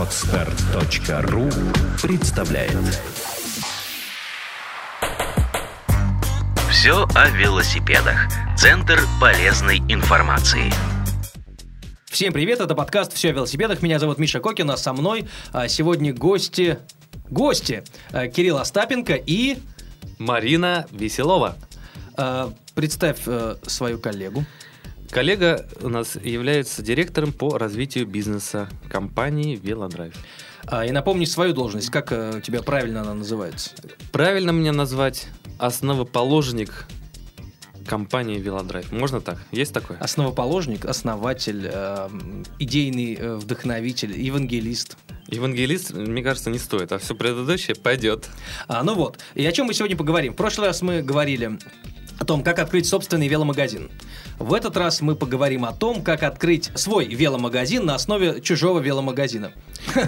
Отстар.ру 0.00 1.50
представляет 2.00 2.72
Все 6.70 7.06
о 7.14 7.28
велосипедах. 7.28 8.26
Центр 8.56 8.98
полезной 9.20 9.76
информации. 9.90 10.72
Всем 12.06 12.32
привет, 12.32 12.60
это 12.60 12.74
подкаст 12.74 13.12
«Все 13.12 13.28
о 13.28 13.32
велосипедах». 13.32 13.82
Меня 13.82 13.98
зовут 13.98 14.16
Миша 14.16 14.40
Кокин, 14.40 14.70
а 14.70 14.78
со 14.78 14.94
мной 14.94 15.28
а, 15.52 15.68
сегодня 15.68 16.14
гости... 16.14 16.78
Гости! 17.28 17.84
А, 18.10 18.26
Кирилл 18.28 18.56
Остапенко 18.56 19.12
и... 19.12 19.58
Марина 20.18 20.86
Веселова. 20.92 21.58
а, 22.16 22.54
представь 22.74 23.18
а, 23.26 23.58
свою 23.66 23.98
коллегу. 23.98 24.46
Коллега 25.10 25.66
у 25.80 25.88
нас 25.88 26.16
является 26.22 26.82
директором 26.82 27.32
по 27.32 27.58
развитию 27.58 28.06
бизнеса 28.06 28.68
компании 28.88 29.56
Велодрайв. 29.56 30.14
А, 30.66 30.86
и 30.86 30.92
напомни 30.92 31.24
свою 31.24 31.52
должность, 31.52 31.90
как 31.90 32.12
у 32.12 32.40
тебя 32.40 32.62
правильно 32.62 33.00
она 33.00 33.14
называется? 33.14 33.70
Правильно 34.12 34.52
мне 34.52 34.70
назвать 34.70 35.26
основоположник 35.58 36.86
компании 37.86 38.38
Велодрайв. 38.38 38.92
Можно 38.92 39.20
так? 39.20 39.38
Есть 39.50 39.74
такое? 39.74 39.98
Основоположник, 39.98 40.84
основатель, 40.84 41.68
а, 41.72 42.08
идейный 42.60 43.18
а, 43.20 43.36
вдохновитель, 43.36 44.16
евангелист. 44.16 44.96
Евангелист, 45.26 45.92
мне 45.92 46.22
кажется, 46.22 46.50
не 46.50 46.58
стоит, 46.58 46.92
а 46.92 46.98
все 46.98 47.16
предыдущее 47.16 47.74
пойдет. 47.74 48.28
А, 48.68 48.84
ну 48.84 48.94
вот, 48.94 49.18
и 49.34 49.44
о 49.44 49.50
чем 49.50 49.66
мы 49.66 49.74
сегодня 49.74 49.96
поговорим? 49.96 50.34
В 50.34 50.36
прошлый 50.36 50.68
раз 50.68 50.82
мы 50.82 51.02
говорили 51.02 51.58
о 52.20 52.24
том, 52.24 52.44
как 52.44 52.58
открыть 52.58 52.86
собственный 52.86 53.28
веломагазин. 53.28 53.90
В 54.40 54.54
этот 54.54 54.74
раз 54.78 55.02
мы 55.02 55.16
поговорим 55.16 55.66
о 55.66 55.72
том, 55.72 56.02
как 56.02 56.22
открыть 56.22 56.70
свой 56.74 57.04
веломагазин 57.04 57.84
на 57.84 57.94
основе 57.94 58.40
чужого 58.40 58.80
веломагазина. 58.80 59.52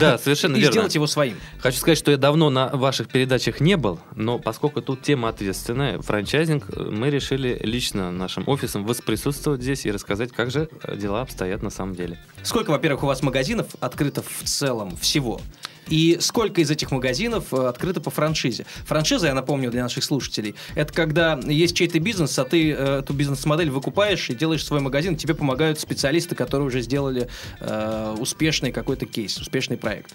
Да, 0.00 0.16
совершенно 0.16 0.56
И 0.56 0.60
верно. 0.60 0.72
сделать 0.72 0.94
его 0.94 1.06
своим. 1.06 1.36
Хочу 1.58 1.76
сказать, 1.76 1.98
что 1.98 2.10
я 2.10 2.16
давно 2.16 2.48
на 2.48 2.68
ваших 2.68 3.08
передачах 3.08 3.60
не 3.60 3.76
был, 3.76 4.00
но 4.16 4.38
поскольку 4.38 4.80
тут 4.80 5.02
тема 5.02 5.28
ответственная, 5.28 6.00
франчайзинг, 6.00 6.64
э, 6.70 6.82
мы 6.90 7.10
решили 7.10 7.60
лично 7.62 8.10
нашим 8.10 8.48
офисом 8.48 8.86
восприсутствовать 8.86 9.60
здесь 9.60 9.84
и 9.84 9.92
рассказать, 9.92 10.32
как 10.32 10.50
же 10.50 10.70
э, 10.82 10.96
дела 10.96 11.20
обстоят 11.20 11.62
на 11.62 11.70
самом 11.70 11.94
деле. 11.94 12.18
Сколько, 12.42 12.70
во-первых, 12.70 13.02
у 13.02 13.06
вас 13.08 13.22
магазинов 13.22 13.66
открыто 13.80 14.22
в 14.22 14.44
целом 14.44 14.96
всего? 14.96 15.42
И 15.88 16.18
сколько 16.20 16.60
из 16.60 16.70
этих 16.70 16.90
магазинов 16.90 17.52
э, 17.52 17.66
открыто 17.66 18.00
по 18.00 18.10
франшизе? 18.10 18.64
Франшиза, 18.84 19.26
я 19.26 19.34
напомню 19.34 19.70
для 19.70 19.82
наших 19.82 20.04
слушателей, 20.04 20.54
это 20.74 20.92
когда 20.92 21.38
есть 21.44 21.76
чей-то 21.76 21.98
бизнес, 21.98 22.38
а 22.38 22.44
ты 22.44 22.72
э, 22.72 22.98
эту 23.00 23.12
бизнес-модель 23.12 23.70
выкупаешь 23.70 24.30
и 24.30 24.34
делаешь 24.34 24.64
свой 24.64 24.80
магазин, 24.80 25.16
тебе 25.16 25.34
помогают 25.34 25.80
специалисты, 25.80 26.34
которые 26.34 26.66
уже 26.66 26.80
сделали 26.80 27.28
э, 27.60 28.16
успешный 28.18 28.72
какой-то 28.72 29.06
кейс, 29.06 29.38
успешный 29.38 29.76
проект. 29.76 30.14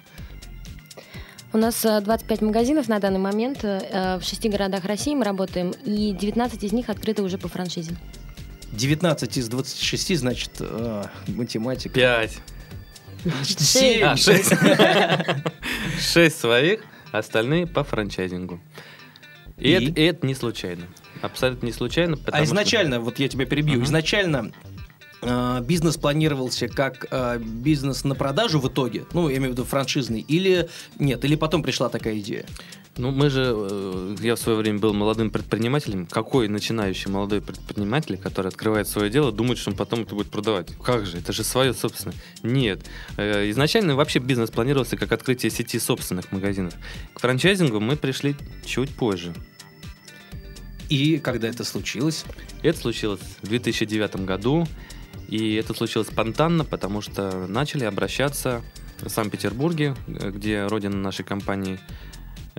У 1.54 1.58
нас 1.58 1.84
э, 1.86 2.02
25 2.02 2.42
магазинов 2.42 2.88
на 2.88 3.00
данный 3.00 3.20
момент 3.20 3.64
э, 3.64 4.18
в 4.20 4.24
шести 4.24 4.50
городах 4.50 4.86
России 4.86 5.16
мы 5.16 5.24
работаем, 5.24 5.72
и 5.86 6.12
19 6.14 6.64
из 6.64 6.72
них 6.72 6.90
открыты 6.90 7.24
уже 7.24 7.38
по 7.38 7.48
франшизе. 7.48 7.96
19 8.74 9.38
из 9.38 9.48
26, 9.48 10.18
значит, 10.20 10.52
э, 10.60 11.04
математика. 11.28 11.94
Пять. 11.94 12.40
Семь. 13.44 14.04
А, 14.04 14.16
шесть. 14.18 14.52
Шесть 16.00 16.40
своих, 16.40 16.82
остальные 17.12 17.68
по 17.68 17.84
франчайзингу. 17.84 18.60
И, 19.58 19.70
И? 19.70 19.72
Это, 19.90 20.00
и 20.00 20.04
это 20.06 20.28
не 20.28 20.36
случайно. 20.36 20.84
Абсолютно 21.22 21.66
не 21.66 21.72
случайно. 21.72 22.14
А 22.16 22.18
потому 22.26 22.46
что- 22.46 22.54
изначально, 22.56 23.00
вот 23.00 23.20
я 23.20 23.28
тебя 23.28 23.46
перебью, 23.46 23.76
Мгм. 23.78 23.86
изначально 23.86 24.52
э, 25.24 25.62
бизнес 25.64 25.98
планировался 25.98 26.68
как 26.68 27.08
э, 27.10 27.40
бизнес 27.40 28.04
на 28.04 28.14
продажу 28.14 28.60
в 28.60 28.68
итоге, 28.68 29.06
ну, 29.14 29.30
я 29.30 29.38
имею 29.38 29.50
в 29.50 29.54
виду 29.54 29.64
франшизный, 29.66 30.20
или 30.22 30.70
нет, 31.00 31.26
или 31.26 31.36
потом 31.36 31.64
пришла 31.64 31.90
такая 31.90 32.20
идея? 32.20 32.46
Ну, 32.98 33.12
мы 33.12 33.30
же, 33.30 33.54
э, 33.56 34.16
я 34.22 34.36
в 34.36 34.40
свое 34.40 34.58
время 34.58 34.80
был 34.80 34.94
молодым 34.94 35.30
предпринимателем. 35.30 36.08
Какой 36.08 36.48
начинающий 36.48 37.12
молодой 37.12 37.42
предприниматель, 37.42 38.18
который 38.18 38.48
открывает 38.48 38.88
свое 38.88 39.12
дело, 39.12 39.32
думает, 39.32 39.60
что 39.60 39.70
он 39.70 39.78
потом 39.78 40.02
это 40.02 40.16
будет 40.16 40.32
продавать? 40.32 40.74
Как 40.84 41.06
же? 41.06 41.18
Это 41.18 41.32
же 41.32 41.44
свое 41.44 41.74
собственное. 41.74 42.16
Нет. 42.42 42.84
Э, 43.18 43.50
Изначально 43.52 43.96
вообще 43.96 44.20
бизнес 44.20 44.50
планировался 44.50 44.98
как 44.98 45.12
открытие 45.12 45.52
сети 45.52 45.78
собственных 45.80 46.32
магазинов. 46.32 46.74
К 47.14 47.20
франчайзингу 47.20 47.80
мы 47.80 47.98
пришли 47.98 48.36
чуть 48.66 48.90
позже. 48.90 49.34
И 50.90 51.20
когда 51.20 51.50
это 51.50 51.64
случилось? 51.64 52.26
Это 52.64 52.80
случилось 52.80 53.20
в 53.42 53.48
2009 53.48 54.26
году, 54.26 54.66
и 55.28 55.54
это 55.56 55.74
случилось 55.74 56.08
спонтанно, 56.08 56.66
потому 56.66 57.02
что 57.02 57.46
начали 57.48 57.84
обращаться 57.84 58.64
в 59.00 59.10
Санкт-Петербурге, 59.10 59.96
э, 60.08 60.32
где 60.32 60.66
родина 60.66 60.96
нашей 60.96 61.26
компании, 61.26 61.80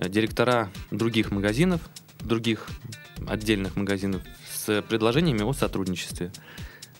директора 0.07 0.71
других 0.91 1.31
магазинов, 1.31 1.81
других 2.21 2.67
отдельных 3.27 3.75
магазинов 3.75 4.21
с 4.53 4.81
предложениями 4.83 5.41
о 5.43 5.53
сотрудничестве. 5.53 6.31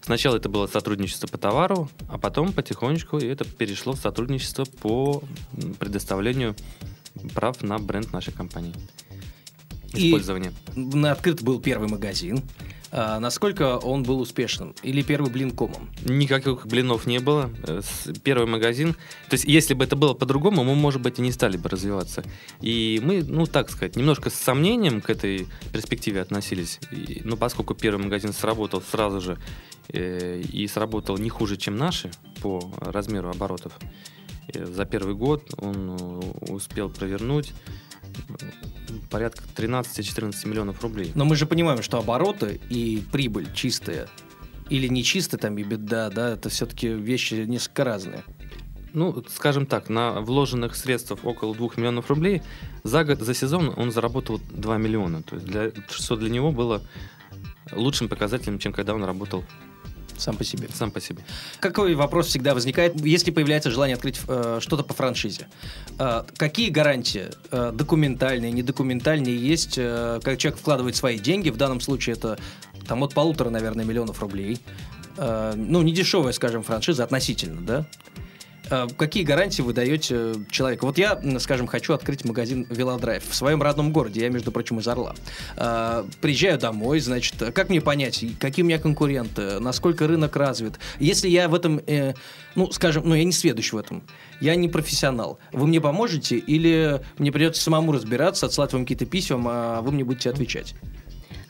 Сначала 0.01 0.37
это 0.37 0.49
было 0.49 0.65
сотрудничество 0.67 1.27
по 1.27 1.37
товару, 1.37 1.89
а 2.09 2.17
потом 2.17 2.51
потихонечку 2.51 3.17
это 3.17 3.45
перешло 3.45 3.93
в 3.93 3.99
сотрудничество 3.99 4.65
по 4.65 5.21
предоставлению 5.77 6.55
прав 7.35 7.61
на 7.61 7.77
бренд 7.79 8.11
нашей 8.11 8.33
компании. 8.33 8.73
И- 9.93 10.07
Использование. 10.09 10.51
На 10.75 11.11
открыт 11.11 11.41
был 11.41 11.59
первый 11.59 11.89
магазин. 11.89 12.41
А 12.91 13.19
насколько 13.19 13.77
он 13.77 14.03
был 14.03 14.19
успешным? 14.19 14.73
Или 14.81 15.03
первый 15.03 15.29
блин 15.31 15.51
комом? 15.51 15.89
Никаких 16.05 16.65
блинов 16.65 17.05
не 17.05 17.19
было. 17.19 17.51
Э, 17.67 17.81
Первый 18.23 18.47
магазин. 18.47 18.93
То 19.29 19.35
есть, 19.35 19.45
если 19.45 19.75
бы 19.75 19.83
это 19.83 19.95
было 19.95 20.13
по-другому, 20.15 20.63
мы, 20.63 20.73
может 20.75 21.01
быть, 21.01 21.19
и 21.19 21.21
не 21.21 21.31
стали 21.31 21.57
бы 21.57 21.69
развиваться. 21.69 22.23
И 22.61 22.99
мы, 23.03 23.23
ну, 23.23 23.45
так 23.45 23.69
сказать, 23.69 23.95
немножко 23.95 24.29
с 24.29 24.33
сомнением 24.33 25.01
к 25.01 25.09
этой 25.11 25.47
перспективе 25.71 26.21
относились. 26.21 26.79
И- 26.91 27.21
но 27.23 27.37
поскольку 27.37 27.75
первый 27.75 28.03
магазин 28.03 28.33
сработал 28.33 28.81
сразу 28.81 29.21
же 29.21 29.37
э, 29.91 30.41
и 30.41 30.67
сработал 30.67 31.17
не 31.17 31.29
хуже, 31.29 31.57
чем 31.57 31.75
наши 31.77 32.11
по 32.41 32.59
размеру 32.79 33.29
оборотов, 33.29 33.73
э, 34.53 34.65
за 34.65 34.85
первый 34.85 35.13
год 35.15 35.43
он 35.57 35.95
э, 35.99 36.51
успел 36.51 36.89
провернуть 36.89 37.53
порядка 39.09 39.43
13-14 39.55 40.47
миллионов 40.47 40.81
рублей. 40.81 41.11
Но 41.15 41.25
мы 41.25 41.35
же 41.35 41.45
понимаем, 41.45 41.81
что 41.81 41.97
обороты 41.97 42.59
и 42.69 43.03
прибыль 43.11 43.47
чистая 43.53 44.07
или 44.69 44.87
не 44.87 45.03
чистая 45.03 45.39
там 45.39 45.57
и 45.57 45.63
беда, 45.63 46.09
да, 46.09 46.33
это 46.33 46.49
все-таки 46.49 46.89
вещи 46.89 47.33
несколько 47.33 47.83
разные. 47.83 48.23
Ну, 48.93 49.23
скажем 49.29 49.65
так, 49.65 49.89
на 49.89 50.21
вложенных 50.21 50.75
средствах 50.75 51.23
около 51.23 51.55
2 51.55 51.69
миллионов 51.77 52.09
рублей 52.09 52.41
за 52.83 53.03
год, 53.03 53.19
за 53.19 53.33
сезон 53.33 53.73
он 53.75 53.91
заработал 53.91 54.39
2 54.51 54.77
миллиона. 54.77 55.21
То 55.21 55.35
есть 55.35 55.47
для, 55.47 55.71
что 55.89 56.15
для 56.15 56.29
него 56.29 56.51
было 56.51 56.81
лучшим 57.71 58.09
показателем, 58.09 58.57
чем 58.57 58.73
когда 58.73 58.95
он 58.95 59.03
работал 59.03 59.43
Сам 60.19 60.35
по 60.35 60.43
себе. 60.43 60.67
сам 60.73 60.91
по 60.91 61.01
себе. 61.01 61.23
Какой 61.59 61.95
вопрос 61.95 62.27
всегда 62.27 62.53
возникает, 62.53 62.99
если 63.05 63.31
появляется 63.31 63.71
желание 63.71 63.95
открыть 63.95 64.19
э, 64.27 64.59
что-то 64.61 64.83
по 64.83 64.93
франшизе? 64.93 65.47
Э, 65.97 66.23
какие 66.37 66.69
гарантии, 66.69 67.29
э, 67.51 67.71
документальные, 67.73 68.51
недокументальные, 68.51 69.35
есть, 69.35 69.75
э, 69.77 70.19
как 70.23 70.37
человек 70.37 70.59
вкладывает 70.59 70.95
свои 70.95 71.17
деньги, 71.17 71.49
в 71.49 71.57
данном 71.57 71.79
случае 71.79 72.15
это 72.15 72.37
там 72.87 73.03
от 73.03 73.13
полутора, 73.13 73.49
наверное, 73.49 73.85
миллионов 73.85 74.19
рублей. 74.21 74.59
Э, 75.17 75.53
ну, 75.55 75.81
не 75.81 75.93
дешевая, 75.93 76.33
скажем, 76.33 76.63
франшиза 76.63 77.03
относительно, 77.03 77.61
да? 77.61 77.85
Э, 78.69 78.87
Какие 78.97 79.23
гарантии 79.23 79.61
вы 79.61 79.73
даете 79.73 80.33
человеку? 80.49 80.85
Вот 80.85 80.97
я, 80.97 81.19
скажем, 81.39 81.67
хочу 81.67 81.93
открыть 81.93 82.25
магазин 82.25 82.67
Велодрайв 82.69 83.23
в 83.27 83.35
своем 83.35 83.61
родном 83.61 83.91
городе, 83.91 84.21
я, 84.21 84.29
между 84.29 84.51
прочим, 84.51 84.79
из 84.79 84.87
Орла. 84.87 85.15
Э, 85.57 86.03
Приезжаю 86.21 86.59
домой, 86.59 86.99
значит, 86.99 87.35
как 87.53 87.69
мне 87.69 87.81
понять, 87.81 88.23
какие 88.39 88.63
у 88.63 88.67
меня 88.67 88.79
конкуренты, 88.79 89.59
насколько 89.59 90.07
рынок 90.07 90.35
развит? 90.35 90.79
Если 90.99 91.29
я 91.29 91.47
в 91.49 91.55
этом, 91.55 91.81
э, 91.87 92.13
ну, 92.55 92.71
скажем, 92.71 93.07
ну, 93.07 93.15
я 93.15 93.23
не 93.23 93.31
сведущ 93.31 93.73
в 93.73 93.77
этом, 93.77 94.03
я 94.41 94.55
не 94.55 94.67
профессионал, 94.67 95.39
вы 95.51 95.67
мне 95.67 95.81
поможете 95.81 96.37
или 96.37 97.01
мне 97.17 97.31
придется 97.31 97.61
самому 97.61 97.91
разбираться, 97.91 98.45
отсылать 98.45 98.73
вам 98.73 98.83
какие-то 98.83 99.05
письма, 99.05 99.77
а 99.77 99.81
вы 99.81 99.91
мне 99.91 100.03
будете 100.03 100.29
отвечать? 100.29 100.75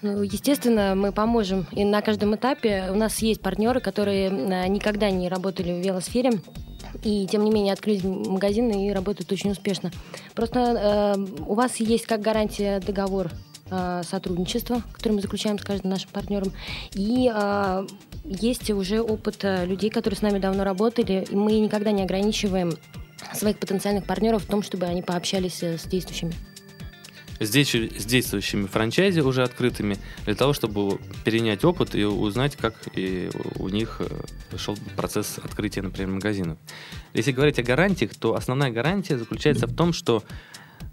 Ну, 0.02 0.22
естественно, 0.22 0.96
мы 0.96 1.12
поможем. 1.12 1.68
И 1.74 1.84
на 1.84 2.02
каждом 2.02 2.34
этапе 2.34 2.88
у 2.90 2.96
нас 2.96 3.20
есть 3.20 3.42
партнеры, 3.42 3.82
которые 3.82 4.30
никогда 4.70 5.12
не 5.12 5.28
работали 5.28 5.74
в 5.74 5.86
велосфере. 5.86 6.32
И 7.04 7.28
тем 7.28 7.44
не 7.44 7.52
менее 7.52 7.74
открылись 7.74 8.04
магазины 8.04 8.88
и 8.88 8.92
работают 8.92 9.32
очень 9.32 9.52
успешно. 9.52 9.92
Просто 10.36 10.60
э, 10.60 11.44
у 11.46 11.54
вас 11.54 11.78
есть 11.78 12.06
как 12.06 12.22
гарантия 12.22 12.80
договор 12.80 13.32
э, 13.72 14.02
сотрудничества, 14.04 14.82
который 14.92 15.14
мы 15.14 15.22
заключаем 15.22 15.58
с 15.58 15.64
каждым 15.64 15.92
нашим 15.92 16.10
партнером. 16.12 16.52
И 16.94 17.32
э, 17.34 17.88
есть 18.26 18.70
уже 18.70 19.02
опыт 19.02 19.44
э, 19.44 19.66
людей, 19.66 19.90
которые 19.90 20.18
с 20.18 20.22
нами 20.22 20.40
давно 20.40 20.64
работали, 20.64 21.26
и 21.30 21.36
мы 21.36 21.54
никогда 21.60 21.92
не 21.92 22.04
ограничиваем 22.04 22.74
своих 23.34 23.58
потенциальных 23.60 24.06
партнеров 24.06 24.44
в 24.44 24.48
том, 24.48 24.64
чтобы 24.64 24.86
они 24.86 25.02
пообщались 25.02 25.64
э, 25.64 25.78
с 25.78 25.84
действующими. 25.84 26.34
С, 27.40 27.46
с 27.46 28.06
действующими 28.06 28.68
франчайзи 28.68 29.22
уже 29.22 29.44
открытыми, 29.44 29.98
для 30.26 30.36
того, 30.36 30.54
чтобы 30.54 31.00
перенять 31.24 31.64
опыт 31.64 31.96
и 31.96 32.04
узнать, 32.04 32.56
как 32.56 32.76
и 32.94 33.30
у 33.56 33.70
них 33.70 33.98
э, 34.00 34.58
шел 34.58 34.78
процесс 34.96 35.40
открытия, 35.44 35.82
например, 35.82 36.10
магазинов. 36.10 36.58
Если 37.14 37.32
говорить 37.32 37.60
о 37.60 37.64
гарантиях, 37.64 38.14
то 38.16 38.36
основная 38.36 38.72
гарантия 38.72 39.18
заключается 39.18 39.68
в 39.68 39.76
том, 39.76 39.94
что 39.94 40.24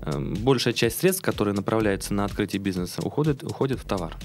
э, 0.00 0.18
большая 0.18 0.74
часть 0.74 0.98
средств, 1.00 1.22
которые 1.22 1.54
направляются 1.54 2.14
на 2.14 2.24
открытие 2.24 2.60
бизнеса, 2.60 3.02
уходит, 3.02 3.42
уходит 3.42 3.80
в 3.80 3.84
товар. 3.84 4.16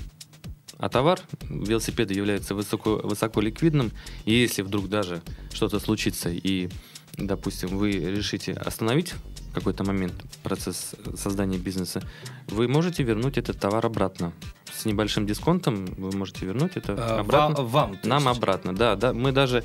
А 0.77 0.89
товар 0.89 1.19
велосипеда 1.41 2.13
является 2.13 2.56
высоко, 2.56 3.01
высоко 3.03 3.39
ликвидным, 3.41 3.91
и 4.25 4.33
если 4.33 4.63
вдруг 4.63 4.89
даже 4.89 5.21
что-то 5.53 5.79
случится 5.79 6.29
и 6.31 6.69
допустим, 7.18 7.77
вы 7.77 7.91
решите 7.91 8.53
остановить 8.53 9.13
какой-то 9.53 9.83
момент 9.83 10.13
процесс 10.44 10.95
создания 11.15 11.57
бизнеса, 11.57 12.01
вы 12.48 12.68
можете 12.68 13.03
вернуть 13.03 13.38
этот 13.38 13.59
товар 13.59 13.86
обратно. 13.86 14.31
С 14.74 14.86
небольшим 14.86 15.25
дисконтом 15.27 15.86
вы 15.98 16.12
можете 16.18 16.45
вернуть 16.45 16.71
это 16.75 16.94
А, 16.98 17.19
обратно. 17.19 17.56
ва- 17.63 17.68
вам, 17.68 17.98
то 17.98 18.07
Нам 18.07 18.24
есть. 18.27 18.38
обратно, 18.38 18.74
да, 18.75 18.95
да. 18.95 19.13
Мы 19.13 19.31
даже 19.31 19.63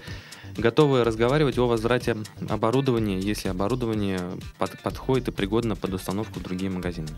готовы 0.57 1.05
разговаривать 1.05 1.59
о 1.59 1.67
возврате 1.67 2.17
оборудования, 2.49 3.19
если 3.21 3.49
оборудование 3.49 4.21
под- 4.59 4.81
подходит 4.83 5.29
и 5.29 5.31
пригодно 5.31 5.77
под 5.77 5.95
установку 5.95 6.41
в 6.41 6.43
другие 6.43 6.71
магазины. 6.71 7.09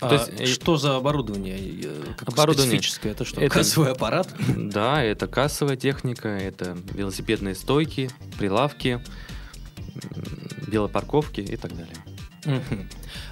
А 0.00 0.08
То 0.08 0.14
есть, 0.14 0.30
э, 0.40 0.46
что 0.46 0.76
за 0.76 0.96
оборудование? 0.96 1.58
э, 1.58 2.02
как 2.16 2.28
Оборудование. 2.30 2.78
Специфическое? 2.78 3.12
Это 3.12 3.24
что, 3.24 3.40
Это- 3.40 3.54
кассовый 3.54 3.92
аппарат? 3.92 4.28
Да, 4.56 5.02
это 5.02 5.26
кассовая 5.26 5.76
техника, 5.76 6.28
это 6.28 6.76
велосипедные 6.94 7.54
стойки, 7.54 8.10
прилавки, 8.38 9.00
велопарковки 10.66 11.40
и 11.40 11.56
так 11.56 11.72
далее. 11.72 11.94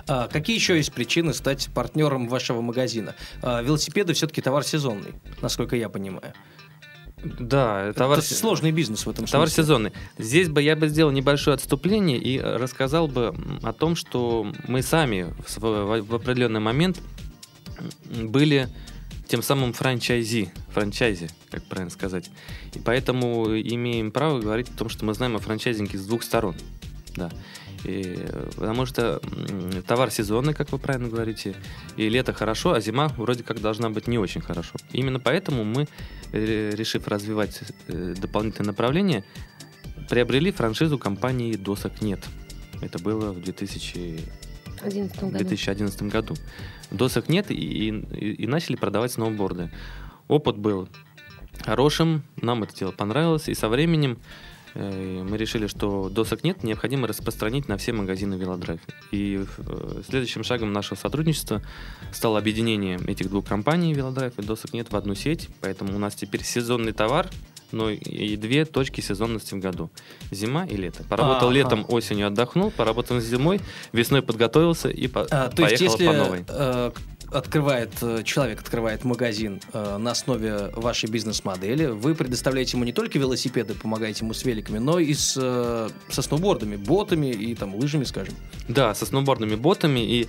А 0.07 0.29
какие 0.29 0.57
еще 0.57 0.77
есть 0.77 0.93
причины 0.93 1.35
стать 1.35 1.69
партнером 1.75 2.29
вашего 2.29 2.61
магазина? 2.61 3.15
А, 3.43 3.63
велосипеды 3.63 4.13
все-таки 4.15 4.41
товар 4.41 4.65
сезонный, 4.65 5.15
насколько 5.41 5.77
я 5.77 5.89
понимаю. 5.89 6.33
Да, 7.23 7.93
товар, 7.95 8.19
Это 8.19 8.35
сложный 8.35 8.71
бизнес 8.71 9.05
в 9.05 9.11
этом 9.11 9.27
товар 9.27 9.49
смысле. 9.49 9.65
сезонный. 9.65 9.93
Здесь 10.19 10.49
бы 10.49 10.63
я 10.63 10.77
бы 10.77 10.89
сделал 10.89 11.11
небольшое 11.11 11.57
отступление 11.57 12.17
и 12.19 12.39
э, 12.39 12.57
рассказал 12.57 13.09
бы 13.09 13.35
о 13.63 13.73
том, 13.73 13.97
что 13.97 14.47
мы 14.69 14.83
сами 14.83 15.35
в, 15.47 16.01
в 16.03 16.15
определенный 16.15 16.61
момент 16.61 17.01
были 18.11 18.69
тем 19.27 19.43
самым 19.43 19.73
франчайзи, 19.73 20.53
франчайзи, 20.73 21.29
как 21.51 21.65
правильно 21.65 21.91
сказать. 21.91 22.31
И 22.75 22.79
поэтому 22.79 23.47
имеем 23.59 24.11
право 24.11 24.39
говорить 24.41 24.69
о 24.71 24.79
том, 24.79 24.89
что 24.89 25.05
мы 25.05 25.13
знаем 25.13 25.37
о 25.37 25.39
франчайзинге 25.39 25.99
с 25.99 26.07
двух 26.07 26.23
сторон. 26.23 26.55
Да. 27.17 27.31
И, 27.85 28.19
потому 28.57 28.87
что 28.87 29.21
товар 29.87 30.11
сезонный, 30.11 30.53
как 30.55 30.73
вы 30.73 30.79
правильно 30.79 31.09
говорите, 31.09 31.55
и 31.97 32.09
лето 32.09 32.33
хорошо, 32.33 32.73
а 32.73 32.81
зима 32.81 33.09
вроде 33.17 33.45
как 33.45 33.61
должна 33.61 33.89
быть 33.91 34.09
не 34.09 34.19
очень 34.19 34.41
хорошо. 34.41 34.73
Именно 34.93 35.21
поэтому 35.21 35.65
мы, 35.65 35.87
э, 36.33 36.71
решив 36.75 37.07
развивать 37.09 37.61
э, 37.87 38.15
дополнительное 38.21 38.69
направление, 38.69 39.25
приобрели 40.11 40.51
франшизу 40.51 40.99
компании 40.99 41.55
«Досок 41.57 42.03
нет». 42.03 42.21
Это 42.81 42.99
было 42.99 43.33
в 43.33 43.41
2000 43.43 44.21
В 44.67 44.81
2011 44.83 45.21
году. 45.21 45.39
2011 45.39 46.03
году. 46.05 46.35
Досок 46.91 47.29
нет, 47.29 47.51
и, 47.51 47.55
и- 47.55 48.33
и 48.43 48.47
начали 48.47 48.77
продавать 48.77 49.13
сноуборды. 49.13 49.71
Опыт 50.29 50.57
был 50.57 50.89
хорошим, 51.65 52.23
нам 52.41 52.63
это 52.63 52.75
дело 52.77 52.93
понравилось, 52.93 53.49
и 53.49 53.55
со 53.55 53.69
временем 53.69 54.19
мы 54.75 55.37
решили, 55.37 55.67
что 55.67 56.09
досок 56.09 56.45
нет, 56.45 56.63
необходимо 56.65 57.07
распространить 57.09 57.69
на 57.69 57.77
все 57.77 57.93
магазины 57.93 58.35
велодрайв. 58.35 58.81
И 59.11 59.45
э, 59.59 60.03
следующим 60.09 60.45
шагом 60.45 60.73
нашего 60.73 60.97
сотрудничества 60.99 61.63
стало 62.13 62.39
объединение 62.39 62.99
этих 63.07 63.29
двух 63.29 63.47
компаний, 63.47 63.95
велодрайв 63.95 64.39
и 64.39 64.43
досок 64.43 64.73
нет, 64.73 64.91
в 64.91 64.97
одну 64.97 65.15
сеть, 65.15 65.49
поэтому 65.61 65.95
у 65.97 65.99
нас 65.99 66.15
теперь 66.15 66.43
сезонный 66.45 66.93
товар, 66.93 67.29
но 67.71 67.91
и 67.91 68.37
две 68.37 68.65
точки 68.65 69.03
сезонности 69.03 69.55
в 69.55 69.59
году. 69.59 69.91
Зима 70.31 70.65
и 70.65 70.75
лето. 70.77 71.05
Поработал 71.05 71.49
Ага. 71.49 71.55
летом, 71.59 71.85
осенью 71.89 72.27
отдохнул, 72.29 72.71
поработал 72.71 73.21
зимой, 73.21 73.61
весной 73.93 74.23
подготовился 74.23 74.89
и 74.89 75.07
по- 75.07 75.27
А, 75.31 75.49
то 75.51 75.63
есть, 75.63 75.79
поехал 75.79 75.85
если 75.99 76.07
по 76.07 76.13
новой. 76.15 76.45
э, 76.49 76.91
открывает 77.31 77.93
э, 78.01 78.23
человек 78.25 78.61
открывает 78.61 79.05
магазин 79.05 79.61
э, 79.73 79.97
на 79.99 80.13
основе 80.13 80.71
вашей 80.75 81.11
бизнес-модели, 81.11 81.87
вы 81.87 82.15
предоставляете 82.15 82.77
ему 82.77 82.85
не 82.85 82.93
только 82.93 83.19
велосипеды, 83.19 83.75
помогаете 83.75 84.25
ему 84.25 84.35
с 84.35 84.45
великами, 84.45 84.79
но 84.79 84.99
и 84.99 85.13
с, 85.13 85.35
э, 85.37 85.89
со 86.09 86.23
сноубордами, 86.23 86.77
ботами 86.77 87.27
и 87.27 87.55
там 87.55 87.75
лыжами, 87.75 88.05
скажем. 88.05 88.35
Да, 88.69 88.95
со 88.95 89.07
сноубордными 89.07 89.57
ботами 89.57 90.01
и 90.01 90.29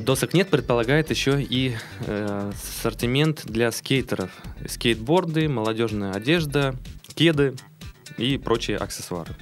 досок 0.00 0.32
нет 0.34 0.48
предполагает 0.48 1.10
еще 1.10 1.42
и 1.42 1.76
э, 2.00 2.52
ассортимент 2.52 3.42
для 3.44 3.72
скейтеров. 3.72 4.30
Скейтборды, 4.68 5.48
молодежная 5.48 6.12
одежда, 6.12 6.74
кеды 7.14 7.54
и 8.18 8.38
прочие 8.38 8.76
аксессуары. 8.76 9.34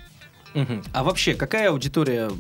Мгм. 0.55 0.85
А 0.93 1.03
вообще, 1.03 1.35
какая 1.35 1.71
аудитория, 1.71 2.31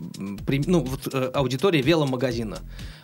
ну, 0.48 0.80
вот, 0.80 1.12
аудитория 1.34 1.82
веломагазина? 1.82 2.58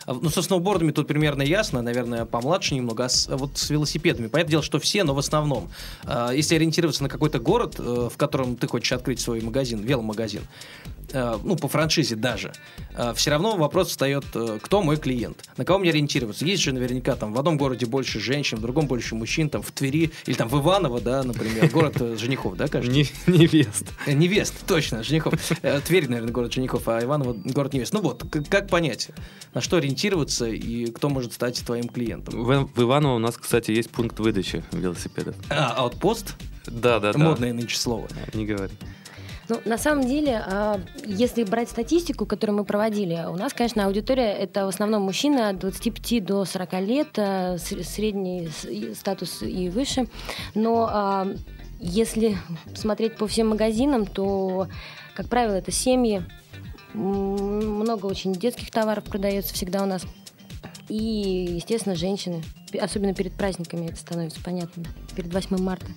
А, 0.05 0.13
Ну, 0.13 0.29
со 0.29 0.41
сноубордами 0.41 0.91
тут 0.91 1.07
примерно 1.07 1.41
ясно, 1.41 1.81
наверное, 1.81 2.25
помладше 2.25 2.75
немного, 2.75 3.05
а 3.05 3.09
с- 3.09 3.27
а 3.29 3.37
вот 3.37 3.57
с 3.57 3.69
велосипедами. 3.69 4.27
Понятное 4.27 4.51
дело, 4.51 4.63
что 4.63 4.79
все, 4.79 5.03
но 5.03 5.13
в 5.13 5.19
основном. 5.19 5.69
А, 6.05 6.31
Если 6.31 6.55
ориентироваться 6.55 7.03
на 7.03 7.09
какой-то 7.09 7.39
город, 7.39 7.75
э, 7.79 8.09
в 8.11 8.17
котором 8.17 8.55
ты 8.55 8.67
хочешь 8.67 8.91
открыть 8.91 9.19
свой 9.19 9.41
магазин, 9.41 9.79
веломагазин, 9.81 10.41
э, 11.13 11.37
ну, 11.43 11.55
по 11.55 11.67
франшизе 11.67 12.15
даже, 12.15 12.53
все 13.15 13.31
равно 13.31 13.57
вопрос 13.57 13.89
встает, 13.89 14.25
э, 14.33 14.59
кто 14.61 14.81
мой 14.81 14.97
клиент, 14.97 15.43
на 15.57 15.65
кого 15.65 15.79
мне 15.79 15.89
ориентироваться. 15.89 16.45
Есть 16.45 16.61
же 16.63 16.71
наверняка 16.73 17.15
там 17.15 17.33
в 17.33 17.39
одном 17.39 17.57
городе 17.57 17.85
больше 17.85 18.19
женщин, 18.19 18.57
в 18.57 18.61
другом 18.61 18.87
больше 18.87 19.15
мужчин, 19.15 19.49
там 19.49 19.61
в 19.61 19.71
Твери 19.71 20.11
или 20.25 20.35
там 20.35 20.47
в 20.47 20.59
Иваново, 20.59 20.99
да, 21.01 21.23
например, 21.23 21.69
город 21.69 22.01
э, 22.01 22.17
женихов, 22.17 22.55
да, 22.57 22.67
кажется? 22.67 22.91
Не- 22.95 23.07
невест. 23.27 23.85
Э, 24.07 24.13
Невест, 24.13 24.53
точно, 24.67 25.03
женихов. 25.03 25.33
Э, 25.63 25.79
Тверь, 25.85 26.07
наверное, 26.09 26.31
город 26.33 26.53
женихов, 26.53 26.87
а 26.87 27.01
Иваново 27.03 27.33
город 27.33 27.73
невест. 27.73 27.93
Ну 27.93 28.01
вот, 28.01 28.23
как 28.49 28.67
понять, 28.69 29.09
на 29.53 29.59
что 29.61 29.77
ориентироваться 29.77 29.90
и 30.47 30.87
кто 30.91 31.09
может 31.09 31.33
стать 31.33 31.63
твоим 31.65 31.87
клиентом? 31.87 32.43
В, 32.43 32.69
в 32.73 32.81
Иваново 32.81 33.15
у 33.15 33.19
нас, 33.19 33.37
кстати, 33.37 33.71
есть 33.71 33.89
пункт 33.89 34.19
выдачи 34.19 34.63
велосипедов. 34.71 35.35
А, 35.49 35.73
аутпост? 35.77 36.35
Да, 36.65 36.99
да, 36.99 37.13
да. 37.13 37.19
Модное 37.19 37.53
нынче 37.53 37.77
слово. 37.77 38.07
Не 38.33 38.45
говори. 38.45 38.73
Ну, 39.49 39.59
на 39.65 39.77
самом 39.77 40.07
деле, 40.07 40.41
а, 40.45 40.79
если 41.05 41.43
брать 41.43 41.69
статистику, 41.69 42.25
которую 42.25 42.57
мы 42.57 42.63
проводили, 42.63 43.25
у 43.27 43.35
нас, 43.35 43.51
конечно, 43.51 43.85
аудитория 43.85 44.31
это 44.31 44.65
в 44.65 44.69
основном 44.69 45.01
мужчины 45.01 45.49
от 45.49 45.59
25 45.59 46.23
до 46.23 46.45
40 46.45 46.79
лет, 46.79 47.09
а, 47.17 47.55
ср- 47.57 47.83
средний 47.83 48.49
статус 48.95 49.41
и 49.41 49.67
выше. 49.69 50.07
Но 50.55 50.87
а, 50.89 51.27
если 51.81 52.37
смотреть 52.75 53.17
по 53.17 53.27
всем 53.27 53.49
магазинам, 53.49 54.05
то, 54.05 54.67
как 55.15 55.27
правило, 55.27 55.55
это 55.55 55.71
семьи. 55.71 56.23
Много 56.93 58.05
очень 58.05 58.33
детских 58.33 58.71
товаров 58.71 59.03
продается 59.05 59.53
всегда 59.53 59.83
у 59.83 59.85
нас. 59.85 60.03
И, 60.89 61.53
естественно, 61.55 61.95
женщины. 61.95 62.43
Особенно 62.79 63.13
перед 63.13 63.33
праздниками 63.33 63.87
это 63.87 63.95
становится 63.95 64.41
понятно. 64.43 64.83
Перед 65.15 65.33
8 65.33 65.57
марта. 65.57 65.87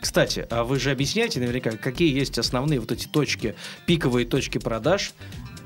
Кстати, 0.00 0.46
а 0.50 0.64
вы 0.64 0.78
же 0.78 0.90
объясняете 0.90 1.40
наверняка, 1.40 1.72
какие 1.72 2.14
есть 2.16 2.38
основные 2.38 2.80
вот 2.80 2.92
эти 2.92 3.06
точки, 3.06 3.56
пиковые 3.86 4.24
точки 4.24 4.58
продаж? 4.58 5.12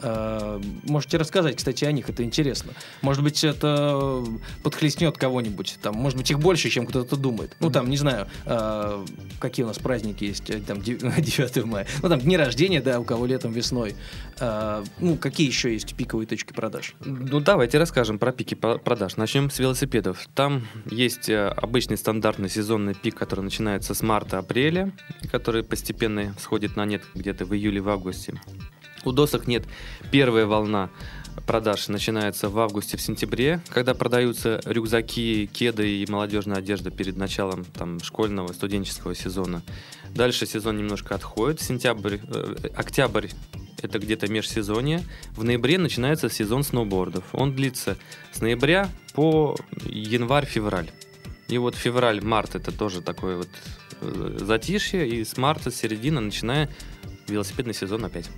Э, 0.02 0.60
Можете 0.84 1.16
рассказать, 1.18 1.56
кстати, 1.56 1.84
о 1.84 1.92
них, 1.92 2.08
это 2.08 2.22
интересно. 2.24 2.72
Может 3.02 3.22
быть, 3.22 3.42
это 3.44 4.24
подхлестнет 4.62 5.16
кого-нибудь. 5.18 5.78
Там, 5.82 5.94
может 5.96 6.18
быть, 6.18 6.30
их 6.30 6.38
больше, 6.38 6.70
чем 6.70 6.86
кто-то 6.86 7.16
думает. 7.16 7.56
Ну, 7.60 7.70
там, 7.70 7.90
не 7.90 7.96
знаю, 7.96 8.26
э, 8.46 9.04
какие 9.40 9.64
у 9.64 9.68
нас 9.68 9.78
праздники 9.78 10.24
есть, 10.24 10.50
э, 10.50 10.60
там, 10.60 10.80
дев- 10.82 11.00
9 11.02 11.64
мая. 11.64 11.86
Ну, 12.02 12.08
там, 12.08 12.20
дни 12.20 12.36
рождения, 12.36 12.80
да, 12.80 13.00
у 13.00 13.04
кого 13.04 13.26
летом, 13.26 13.52
весной. 13.52 13.94
Ну, 14.40 15.16
какие 15.20 15.46
еще 15.46 15.72
есть 15.72 15.94
пиковые 15.94 16.26
точки 16.26 16.52
продаж? 16.52 16.94
Ну, 17.04 17.40
давайте 17.40 17.78
расскажем 17.78 18.18
про 18.18 18.32
пики 18.32 18.54
продаж. 18.54 19.16
Начнем 19.16 19.50
с 19.50 19.58
велосипедов. 19.58 20.26
Там 20.34 20.66
есть 20.90 21.28
обычный 21.28 21.98
стандартный 21.98 22.48
сезонный 22.48 22.94
пик, 22.94 23.16
который 23.16 23.42
начинается 23.42 23.92
с 23.94 24.02
марта-апреля, 24.02 24.92
который 25.30 25.62
постепенно 25.62 26.34
сходит 26.38 26.76
на 26.76 26.86
нет 26.86 27.02
где-то 27.14 27.44
в 27.44 27.54
июле, 27.54 27.80
в 27.80 27.88
августе. 27.90 28.40
У 29.04 29.12
досок 29.12 29.46
нет. 29.46 29.64
Первая 30.10 30.46
волна 30.46 30.90
продаж 31.46 31.88
начинается 31.88 32.48
в 32.48 32.58
августе, 32.58 32.96
в 32.96 33.00
сентябре, 33.00 33.60
когда 33.68 33.94
продаются 33.94 34.60
рюкзаки, 34.64 35.48
кеды 35.52 36.02
и 36.02 36.10
молодежная 36.10 36.58
одежда 36.58 36.90
перед 36.90 37.16
началом 37.16 37.64
там, 37.64 38.00
школьного, 38.00 38.52
студенческого 38.52 39.14
сезона. 39.14 39.62
Дальше 40.14 40.46
сезон 40.46 40.76
немножко 40.76 41.14
отходит. 41.14 41.60
Сентябрь, 41.60 42.18
э, 42.22 42.56
октябрь 42.74 43.28
это 43.82 43.98
где-то 43.98 44.28
межсезонье. 44.28 45.02
В 45.32 45.44
ноябре 45.44 45.78
начинается 45.78 46.28
сезон 46.28 46.62
сноубордов. 46.62 47.24
Он 47.32 47.54
длится 47.54 47.96
с 48.32 48.40
ноября 48.40 48.90
по 49.14 49.56
январь-февраль. 49.86 50.90
И 51.48 51.58
вот 51.58 51.74
февраль-март 51.74 52.54
это 52.54 52.70
тоже 52.70 53.00
такое 53.00 53.38
вот 53.38 53.48
э, 54.00 54.38
затишье, 54.40 55.08
и 55.08 55.24
с 55.24 55.36
марта, 55.36 55.70
с 55.70 55.76
середины, 55.76 56.20
начиная 56.20 56.70
велосипедный 57.26 57.74
сезон 57.74 58.04
опять. 58.04 58.30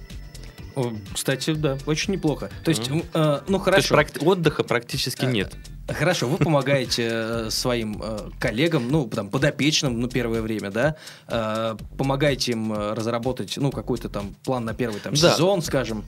Кстати, 1.12 1.52
да, 1.55 1.79
очень 1.87 2.12
неплохо. 2.14 2.50
То 2.64 2.71
есть, 2.71 2.88
м, 2.88 3.02
э, 3.14 3.41
ну 3.49 3.59
То 3.59 3.75
есть 3.76 3.88
хорошо. 3.88 3.95
практи- 3.95 4.25
отдыха 4.25 4.64
практически 4.64 5.25
Э, 5.25 5.31
нет. 5.31 5.55
Хорошо, 5.88 6.29
вы 6.29 6.37
помогаете 6.38 7.09
э, 7.12 7.50
своим 7.50 8.00
э, 8.02 8.31
коллегам, 8.38 8.88
ну, 8.88 9.07
там, 9.09 9.29
подопечным, 9.31 10.00
ну, 10.00 10.09
первое 10.09 10.41
время, 10.43 10.71
да, 10.71 11.76
помогаете 11.99 12.52
им 12.52 12.73
разработать, 12.73 13.55
ну, 13.57 13.71
какой-то 13.71 14.09
там 14.09 14.35
план 14.45 14.64
на 14.64 14.75
первый 14.75 15.00
там 15.00 15.14
Да. 15.14 15.33
сезон, 15.33 15.62
скажем. 15.62 16.05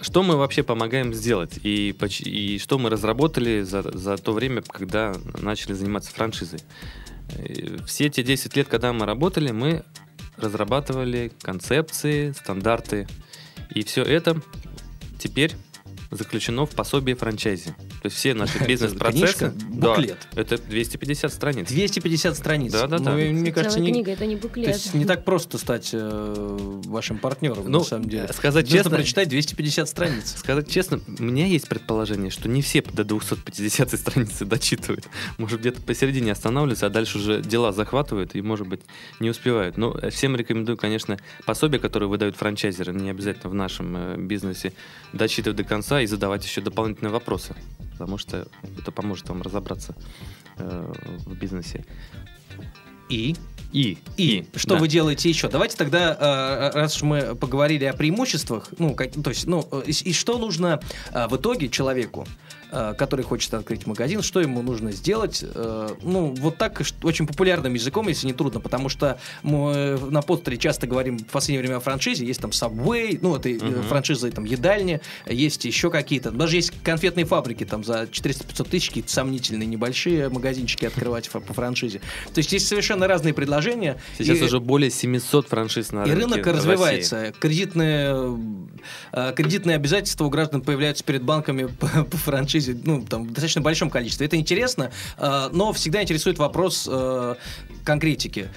Что 0.00 0.22
мы 0.22 0.36
вообще 0.36 0.62
помогаем 0.62 1.12
сделать? 1.12 1.58
И, 1.62 1.90
и 2.20 2.58
что 2.58 2.78
мы 2.78 2.88
разработали 2.88 3.62
за, 3.62 3.82
за 3.82 4.16
то 4.16 4.32
время, 4.32 4.62
когда 4.62 5.14
начали 5.40 5.72
заниматься 5.72 6.12
франшизой? 6.12 6.60
Все 7.86 8.08
те 8.08 8.22
10 8.22 8.56
лет, 8.56 8.68
когда 8.68 8.92
мы 8.92 9.06
работали, 9.06 9.50
мы 9.50 9.82
разрабатывали 10.36 11.32
концепции, 11.42 12.30
стандарты. 12.32 13.06
И 13.70 13.82
все 13.84 14.02
это 14.02 14.40
теперь 15.18 15.54
заключено 16.10 16.66
в 16.66 16.70
пособии 16.70 17.14
франчайзи. 17.14 17.74
То 18.02 18.06
есть 18.06 18.16
все 18.16 18.34
наши 18.34 18.58
бизнес-процессы... 18.66 19.52
Да, 19.70 19.94
буклет. 19.94 20.18
это 20.34 20.58
250 20.58 21.32
страниц. 21.32 21.68
250 21.68 22.36
страниц. 22.36 22.72
Да-да-да. 22.72 23.12
Ну, 23.12 23.18
и 23.18 23.30
мне 23.30 23.52
кажется, 23.52 23.80
не, 23.80 23.90
книга, 23.92 24.12
это 24.12 24.26
не 24.26 24.36
то 24.36 24.42
буклет. 24.48 24.68
есть 24.68 24.94
не 24.94 25.04
так 25.04 25.24
просто 25.24 25.58
стать 25.58 25.90
э, 25.92 26.56
вашим 26.86 27.18
партнером, 27.18 27.64
Ну, 27.70 27.78
на 27.80 27.84
самом 27.84 28.08
деле. 28.08 28.28
сказать 28.32 28.64
Нужно 28.66 28.78
честно- 28.78 28.90
прочитать 28.96 29.28
250 29.28 29.88
страниц. 29.88 30.34
Сказать 30.36 30.70
честно, 30.70 31.00
у 31.18 31.22
меня 31.22 31.46
есть 31.46 31.68
предположение, 31.68 32.30
что 32.30 32.48
не 32.48 32.62
все 32.62 32.82
до 32.82 33.04
250 33.04 33.90
страницы 33.98 34.44
дочитывают. 34.44 35.06
Может, 35.38 35.60
где-то 35.60 35.82
посередине 35.82 36.32
останавливаются, 36.32 36.86
а 36.86 36.90
дальше 36.90 37.18
уже 37.18 37.42
дела 37.42 37.72
захватывают 37.72 38.34
и, 38.34 38.42
может 38.42 38.66
быть, 38.68 38.80
не 39.20 39.30
успевают. 39.30 39.76
Но 39.76 39.98
всем 40.10 40.36
рекомендую, 40.36 40.76
конечно, 40.78 41.18
пособие, 41.46 41.80
которое 41.80 42.06
выдают 42.06 42.36
франчайзеры, 42.36 42.92
не 42.92 43.10
обязательно 43.10 43.50
в 43.50 43.54
нашем 43.54 43.96
э, 43.96 44.16
бизнесе, 44.16 44.72
дочитывать 45.12 45.56
до 45.56 45.64
конца 45.64 46.00
и 46.00 46.06
задавать 46.06 46.44
еще 46.44 46.60
дополнительные 46.60 47.12
вопросы, 47.12 47.54
потому 47.98 48.18
что 48.18 48.46
это 48.78 48.92
поможет 48.92 49.28
вам 49.28 49.42
разобраться 49.42 49.94
э, 50.56 50.92
в 51.26 51.34
бизнесе. 51.34 51.84
И? 53.08 53.34
И, 53.72 53.98
И, 54.16 54.46
что 54.56 54.74
да. 54.74 54.76
вы 54.80 54.88
делаете 54.88 55.28
еще? 55.28 55.48
Давайте 55.48 55.76
тогда, 55.76 56.16
э, 56.18 56.78
раз 56.78 56.96
уж 56.96 57.02
мы 57.02 57.34
поговорили 57.34 57.84
о 57.84 57.92
преимуществах, 57.92 58.70
ну, 58.78 58.94
как- 58.94 59.12
то 59.12 59.30
есть, 59.30 59.46
ну, 59.46 59.66
э, 59.70 59.82
и, 59.86 60.10
и 60.10 60.12
что 60.14 60.38
нужно 60.38 60.80
э, 61.12 61.26
в 61.28 61.36
итоге 61.36 61.68
человеку, 61.68 62.26
э, 62.67 62.67
который 62.70 63.24
хочет 63.24 63.52
открыть 63.54 63.86
магазин, 63.86 64.22
что 64.22 64.40
ему 64.40 64.62
нужно 64.62 64.92
сделать? 64.92 65.42
э, 65.42 65.88
ну, 66.02 66.34
вот 66.38 66.56
так, 66.58 66.80
очень 67.02 67.26
популярным 67.26 67.74
языком, 67.74 68.08
если 68.08 68.26
не 68.26 68.32
трудно, 68.32 68.60
потому 68.60 68.88
что 68.88 69.18
мы 69.42 69.98
на 70.10 70.22
постере 70.22 70.56
часто 70.58 70.86
говорим 70.86 71.18
в 71.18 71.24
последнее 71.26 71.62
время 71.62 71.76
о 71.76 71.80
франшизе, 71.80 72.24
есть 72.26 72.40
там 72.40 72.50
Subway, 72.50 73.18
ну, 73.20 73.36
это 73.36 73.48
э, 73.48 73.54
Мгм. 73.58 73.82
франшиза, 73.84 74.30
там, 74.30 74.44
едальни, 74.44 75.00
есть 75.26 75.64
еще 75.64 75.90
какие-то, 75.90 76.30
даже 76.30 76.56
есть 76.56 76.72
конфетные 76.82 77.24
фабрики, 77.26 77.64
там, 77.64 77.84
за 77.84 78.06
400-500 78.10 78.68
тысяч, 78.68 78.88
какие-то 78.88 79.10
сомнительные 79.10 79.66
небольшие 79.66 80.28
магазинчики 80.28 80.84
открывать 80.84 81.28
по 81.30 81.40
франшизе. 81.40 82.00
То 82.34 82.38
есть 82.38 82.52
есть 82.52 82.66
совершенно 82.68 83.06
разные 83.06 83.34
предложения. 83.34 83.98
Сейчас 84.18 84.38
и, 84.38 84.42
уже 84.44 84.60
более 84.60 84.90
700 84.90 85.48
франшиз 85.48 85.92
на 85.92 86.04
и 86.04 86.10
рынке 86.10 86.22
рынок 86.24 86.38
в 86.38 86.46
России. 86.46 86.58
развивается. 86.58 87.32
Кредитные, 87.38 88.38
э, 89.12 89.32
кредитные 89.34 89.76
обязательства 89.76 90.24
у 90.24 90.30
граждан 90.30 90.62
появляются 90.62 91.04
перед 91.04 91.22
банками 91.22 91.66
по, 91.80 91.86
по 92.04 92.16
франшизе, 92.16 92.57
ну, 92.84 93.04
там, 93.04 93.24
в 93.24 93.28
достаточно 93.28 93.60
большом 93.60 93.90
количестве. 93.90 94.26
Это 94.26 94.36
интересно, 94.36 94.90
э, 95.16 95.48
но 95.52 95.72
всегда 95.72 96.02
интересует 96.02 96.38
вопрос 96.38 96.88
э, 96.90 97.34
конкретики, 97.84 98.48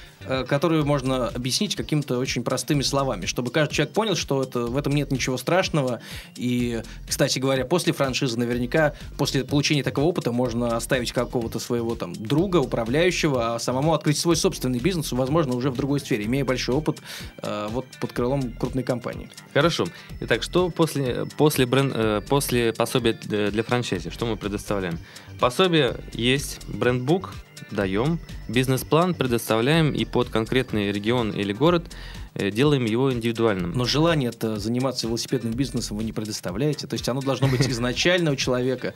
которую 0.47 0.85
можно 0.85 1.27
объяснить 1.27 1.75
какими-то 1.75 2.17
очень 2.17 2.43
простыми 2.43 2.81
словами, 2.81 3.25
чтобы 3.25 3.51
каждый 3.51 3.75
человек 3.75 3.93
понял, 3.93 4.15
что 4.15 4.43
это, 4.43 4.65
в 4.65 4.77
этом 4.77 4.93
нет 4.93 5.11
ничего 5.11 5.37
страшного. 5.37 5.99
И, 6.35 6.81
кстати 7.07 7.39
говоря, 7.39 7.65
после 7.65 7.93
франшизы 7.93 8.37
наверняка, 8.37 8.93
после 9.17 9.43
получения 9.43 9.83
такого 9.83 10.05
опыта, 10.05 10.31
можно 10.31 10.75
оставить 10.75 11.11
какого-то 11.11 11.59
своего 11.59 11.95
там 11.95 12.13
друга, 12.13 12.57
управляющего, 12.57 13.55
а 13.55 13.59
самому 13.59 13.93
открыть 13.93 14.17
свой 14.17 14.35
собственный 14.35 14.79
бизнес, 14.79 15.11
возможно, 15.11 15.55
уже 15.55 15.69
в 15.69 15.75
другой 15.75 15.99
сфере, 15.99 16.25
имея 16.25 16.45
большой 16.45 16.75
опыт 16.75 16.99
э, 17.41 17.67
вот 17.69 17.85
под 17.99 18.13
крылом 18.13 18.51
крупной 18.53 18.83
компании. 18.83 19.29
Хорошо. 19.53 19.87
Итак, 20.21 20.43
что 20.43 20.69
после, 20.69 21.25
после, 21.37 21.65
бренд, 21.65 21.93
э, 21.95 22.21
после 22.27 22.73
пособия 22.73 23.17
э, 23.29 23.51
для 23.51 23.63
франчайзи, 23.63 24.09
что 24.09 24.25
мы 24.25 24.37
предоставляем? 24.37 24.99
Пособие 25.39 25.95
есть, 26.13 26.59
брендбук 26.67 27.33
даем, 27.71 28.19
бизнес-план 28.47 29.13
предоставляем 29.13 29.91
и 29.91 30.05
под 30.05 30.29
конкретный 30.29 30.91
регион 30.91 31.31
или 31.31 31.53
город 31.53 31.85
э, 32.33 32.51
делаем 32.51 32.85
его 32.85 33.11
индивидуальным. 33.11 33.71
Но 33.73 33.85
желание 33.85 34.29
это 34.29 34.59
заниматься 34.59 35.07
велосипедным 35.07 35.53
бизнесом 35.53 35.97
вы 35.97 36.03
не 36.03 36.13
предоставляете. 36.13 36.87
То 36.87 36.93
есть 36.93 37.07
оно 37.09 37.21
должно 37.21 37.47
быть 37.47 37.67
изначально 37.69 38.31
у 38.31 38.35
человека. 38.35 38.93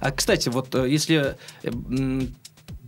А, 0.00 0.10
кстати, 0.10 0.48
вот 0.48 0.74
э, 0.74 0.88
если 0.88 1.36
э, 1.62 1.70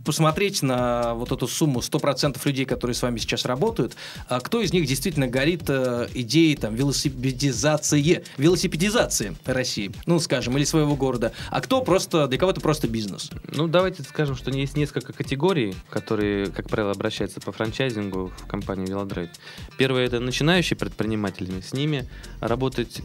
посмотреть 0.05 0.61
на 0.61 1.13
вот 1.13 1.31
эту 1.31 1.47
сумму 1.47 1.79
100% 1.79 2.39
людей, 2.45 2.65
которые 2.65 2.95
с 2.95 3.01
вами 3.01 3.17
сейчас 3.17 3.45
работают, 3.45 3.95
а 4.27 4.39
кто 4.39 4.61
из 4.61 4.73
них 4.73 4.85
действительно 4.85 5.27
горит 5.27 5.63
э, 5.67 6.07
идеей 6.13 6.55
там 6.55 6.75
велосипедизации, 6.75 8.23
велосипедизации 8.37 9.35
России, 9.45 9.91
ну, 10.05 10.19
скажем, 10.19 10.57
или 10.57 10.63
своего 10.63 10.95
города, 10.95 11.33
а 11.49 11.61
кто 11.61 11.81
просто, 11.81 12.27
для 12.27 12.37
кого 12.37 12.51
это 12.51 12.61
просто 12.61 12.87
бизнес? 12.87 13.29
Ну, 13.47 13.67
давайте 13.67 14.03
скажем, 14.03 14.35
что 14.35 14.51
есть 14.51 14.75
несколько 14.75 15.13
категорий, 15.13 15.75
которые, 15.89 16.47
как 16.47 16.69
правило, 16.69 16.91
обращаются 16.91 17.39
по 17.39 17.51
франчайзингу 17.51 18.31
в 18.37 18.47
компанию 18.47 18.87
Велодрайв. 18.87 19.29
Первое– 19.77 20.05
это 20.07 20.19
начинающие 20.19 20.77
предприниматели. 20.77 21.61
С 21.61 21.73
ними 21.73 22.07
работать 22.39 23.01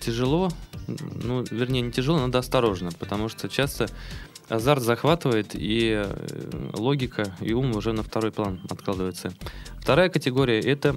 тяжело, 0.00 0.50
ну, 0.86 1.44
вернее, 1.50 1.82
не 1.82 1.92
тяжело, 1.92 2.18
надо 2.18 2.38
осторожно, 2.38 2.90
потому 2.92 3.28
что 3.28 3.48
часто 3.48 3.88
азарт 4.48 4.82
захватывает, 4.82 5.50
и 5.54 6.02
э, 6.04 6.70
логика 6.74 7.34
и 7.40 7.52
ум 7.52 7.76
уже 7.76 7.92
на 7.92 8.02
второй 8.02 8.32
план 8.32 8.60
откладывается. 8.68 9.32
Вторая 9.80 10.08
категория– 10.08 10.60
это 10.60 10.96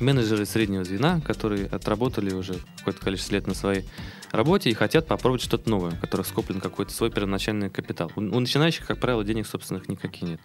менеджеры 0.00 0.46
среднего 0.46 0.84
звена, 0.84 1.20
которые 1.20 1.66
отработали 1.66 2.32
уже 2.32 2.56
какое-то 2.78 3.00
количество 3.00 3.34
лет 3.34 3.46
на 3.46 3.54
своей 3.54 3.84
работе 4.30 4.70
и 4.70 4.74
хотят 4.74 5.06
попробовать 5.06 5.42
что-то 5.42 5.68
новое, 5.70 5.92
у 5.92 5.96
которых 5.96 6.26
скоплен 6.26 6.60
какой-то 6.60 6.92
свой 6.92 7.10
первоначальный 7.10 7.70
капитал. 7.70 8.10
У, 8.14 8.20
начинающих, 8.20 8.86
как 8.86 9.00
правило, 9.00 9.24
денег 9.24 9.46
собственных 9.46 9.88
никаких 9.88 10.22
нет. 10.22 10.40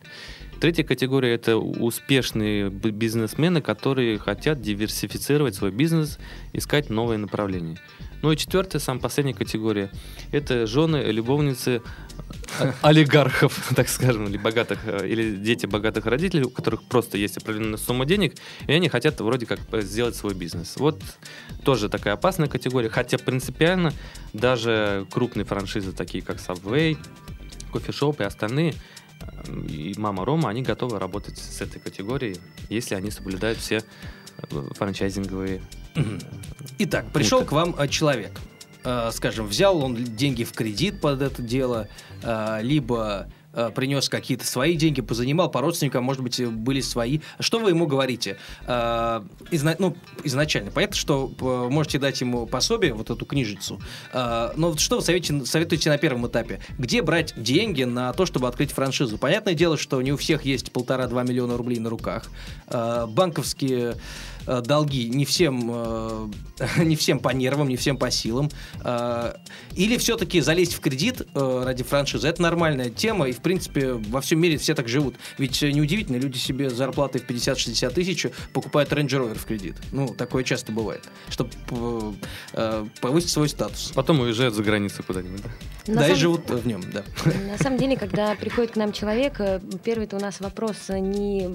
Третья 0.59 0.83
категория– 0.83 1.33
это 1.35 1.57
успешные 1.57 2.69
бизнесмены, 2.69 3.61
которые 3.61 4.17
хотят 4.17 4.61
диверсифицировать 4.61 5.55
свой 5.55 5.71
бизнес, 5.71 6.19
искать 6.53 6.89
новые 6.89 7.17
направления. 7.17 7.77
Ну 8.23 8.31
и 8.31 8.37
четвертая, 8.37 8.79
самая 8.79 9.01
последняя 9.01 9.33
категория– 9.33 9.91
это 10.31 10.65
жены, 10.65 11.03
любовницы 11.11 11.81
э, 12.59 12.71
олигархов, 12.81 13.73
так 13.75 13.89
скажем, 13.89 14.27
или 14.27 14.37
богатых, 14.37 14.79
э, 14.85 15.09
или 15.09 15.35
дети 15.35 15.65
богатых 15.65 16.05
родителей, 16.05 16.45
у 16.45 16.49
которых 16.49 16.83
просто 16.83 17.17
есть 17.17 17.35
определенная 17.35 17.77
сумма 17.77 18.05
денег, 18.05 18.35
и 18.65 18.71
они 18.71 18.87
хотят 18.87 19.19
вроде 19.19 19.45
как 19.45 19.59
сделать 19.81 20.15
свой 20.15 20.33
бизнес. 20.33 20.77
Вот 20.77 21.01
тоже 21.65 21.89
такая 21.89 22.13
опасная 22.13 22.47
категория, 22.47 22.89
хотя 22.89 23.17
принципиально 23.17 23.91
даже 24.31 25.05
крупные 25.11 25.43
франшизы, 25.43 25.91
такие 25.91 26.23
как 26.23 26.37
Subway, 26.37 26.97
кофешоп 27.73 28.21
и 28.21 28.23
остальные, 28.23 28.75
и 29.67 29.93
Мама 29.97 30.25
Рома, 30.25 30.49
они 30.49 30.61
готовы 30.61 30.99
работать 30.99 31.37
с 31.37 31.61
этой 31.61 31.79
категорией, 31.79 32.39
если 32.69 32.95
они 32.95 33.11
соблюдают 33.11 33.59
все 33.59 33.81
э, 34.37 34.67
франчайзинговые 34.75 35.61
Итак, 36.79 37.05
пришел 37.11 37.39
Пункты. 37.39 37.49
к 37.49 37.51
вам 37.53 37.75
э, 37.77 37.87
человек. 37.87 38.31
Э, 38.83 39.11
Скажем, 39.13 39.47
взял 39.47 39.77
он 39.83 39.95
деньги 40.03 40.43
в 40.43 40.53
кредит 40.53 40.99
под 41.01 41.21
это 41.21 41.41
дело, 41.41 41.87
э, 42.21 42.59
либо 42.61 43.27
э, 43.53 43.71
принес 43.73 44.09
какие-то 44.09 44.45
свои 44.45 44.75
деньги, 44.75 45.01
позанимал 45.01 45.49
по 45.49 45.61
родственникам, 45.61 46.03
может 46.03 46.21
быть, 46.21 46.45
были 46.45 46.81
свои. 46.81 47.19
Что 47.39 47.59
вы 47.59 47.69
ему 47.69 47.87
говорите? 47.87 48.37
Э, 48.65 49.21
изна- 49.51 49.75
ну, 49.79 49.95
изначально. 50.23 50.71
Понятно, 50.71 50.95
что 50.95 51.31
э, 51.39 51.69
можете 51.69 51.99
дать 51.99 52.19
ему 52.21 52.45
пособие, 52.45 52.93
вот 52.93 53.09
эту 53.09 53.25
книжицу. 53.25 53.81
Э, 54.11 54.51
но 54.55 54.71
вот 54.71 54.79
что 54.79 54.97
вы 54.97 55.01
советуете, 55.01 55.45
советуете 55.45 55.89
на 55.89 55.97
первом 55.97 56.27
этапе? 56.27 56.59
Где 56.77 57.01
брать 57.01 57.33
деньги 57.35 57.83
на 57.83 58.13
то, 58.13 58.25
чтобы 58.25 58.47
открыть 58.47 58.71
франшизу? 58.71 59.17
Понятное 59.17 59.53
дело, 59.53 59.77
что 59.77 60.01
не 60.01 60.11
у 60.11 60.17
всех 60.17 60.45
есть 60.45 60.71
полтора-два 60.71 61.23
миллиона 61.23 61.57
рублей 61.57 61.79
на 61.79 61.89
руках. 61.89 62.29
Э, 62.67 63.05
банковские 63.07 63.95
долги 64.45 65.09
не 65.09 65.25
всем, 65.25 65.69
э, 65.71 66.27
не 66.83 66.95
всем 66.95 67.19
по 67.19 67.29
нервам, 67.29 67.69
не 67.69 67.77
всем 67.77 67.97
по 67.97 68.11
силам. 68.11 68.49
Э, 68.83 69.33
Или 69.75 69.97
все-таки 69.97 70.41
залезть 70.41 70.73
в 70.73 70.79
кредит 70.79 71.21
э, 71.21 71.61
ради 71.63 71.83
франшизы. 71.83 72.27
Это 72.27 72.41
нормальная 72.41 72.89
тема, 72.89 73.27
и, 73.27 73.31
в 73.31 73.39
принципе, 73.39 73.93
во 73.93 74.21
всем 74.21 74.39
мире 74.39 74.57
все 74.57 74.75
так 74.75 74.87
живут. 74.87 75.15
Ведь 75.37 75.61
э, 75.63 75.71
неудивительно, 75.71 76.17
люди 76.17 76.37
себе 76.37 76.69
с 76.69 76.73
зарплатой 76.73 77.21
в 77.21 77.29
50-60 77.29 77.93
тысяч 77.93 78.27
покупают 78.53 78.91
Range 78.91 79.07
Rover 79.07 79.37
в 79.37 79.45
кредит. 79.45 79.75
Ну, 79.91 80.07
такое 80.07 80.43
часто 80.43 80.71
бывает. 80.71 81.03
Чтобы 81.29 81.51
повысить 83.01 83.29
свой 83.29 83.49
статус. 83.49 83.91
Потом 83.95 84.19
уезжают 84.21 84.55
за 84.55 84.63
границу 84.63 85.03
куда-нибудь. 85.03 85.41
да? 85.41 85.49
На 85.87 86.01
да, 86.01 86.07
и 86.09 86.15
живут 86.15 86.49
в 86.49 86.65
нем, 86.65 86.81
да. 86.93 87.03
На 87.25 87.57
самом 87.57 87.77
деле, 87.77 87.97
когда 87.97 88.35
приходит 88.35 88.71
к 88.71 88.75
нам 88.77 88.93
человек, 88.93 89.39
э, 89.39 89.59
первый 89.83 90.05
это 90.05 90.15
у 90.15 90.19
нас 90.19 90.39
вопрос 90.39 90.77
э, 90.87 90.99
не 90.99 91.47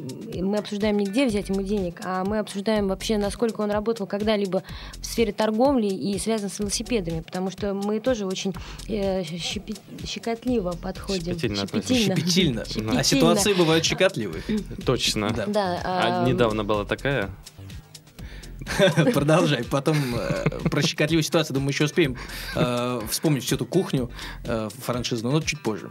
мы 0.42 0.58
обсуждаем 0.58 0.98
не 0.98 1.06
где 1.06 1.26
взять 1.26 1.48
ему 1.48 1.62
денег, 1.62 2.00
а 2.04 2.24
мы 2.24 2.38
обсуждаем 2.38 2.77
выясняем 2.78 2.88
вообще, 2.88 3.18
насколько 3.18 3.60
он 3.60 3.70
работал 3.70 4.06
когда-либо 4.06 4.62
в 5.00 5.06
сфере 5.06 5.32
торговли 5.32 5.86
и 5.86 6.18
связан 6.18 6.50
с 6.50 6.58
велосипедами, 6.58 7.20
потому 7.20 7.50
что 7.50 7.74
мы 7.74 8.00
тоже 8.00 8.26
очень 8.26 8.54
э, 8.88 9.22
щепи- 9.22 9.76
щекотливо 10.06 10.72
подходим. 10.72 11.34
Щепетильно 11.34 11.62
относимся. 11.62 11.94
Щепетильно. 11.94 12.64
Щепетильно. 12.64 13.00
А 13.00 13.04
ситуации 13.04 13.54
бывают 13.54 13.84
щекотливые. 13.84 14.42
Точно. 14.84 15.30
Да. 15.30 15.46
Да, 15.46 15.80
А 15.84 16.22
а, 16.24 16.28
недавно 16.28 16.64
была 16.64 16.84
такая. 16.84 17.30
Продолжай. 19.14 19.64
Потом 19.64 19.96
э, 20.14 20.68
про 20.70 20.82
щекотливую 20.82 21.22
ситуацию, 21.22 21.54
думаю, 21.54 21.70
еще 21.70 21.84
успеем 21.84 22.16
э, 22.54 23.00
вспомнить 23.10 23.44
всю 23.44 23.56
эту 23.56 23.66
кухню 23.66 24.10
э, 24.44 24.68
франшизную, 24.84 25.34
но 25.34 25.40
чуть 25.40 25.62
позже. 25.62 25.88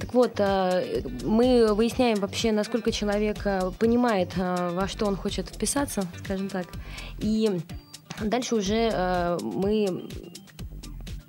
Так 0.00 0.14
вот, 0.14 0.32
э, 0.38 1.02
мы 1.22 1.74
выясняем 1.74 2.18
вообще, 2.20 2.52
насколько 2.52 2.90
человек 2.90 3.38
э, 3.44 3.70
понимает, 3.78 4.32
э, 4.36 4.70
во 4.72 4.88
что 4.88 5.04
он 5.04 5.14
хочет 5.14 5.48
вписаться, 5.48 6.04
скажем 6.24 6.48
так. 6.48 6.66
И 7.18 7.60
дальше 8.20 8.54
уже 8.54 9.38
мы, 9.42 10.08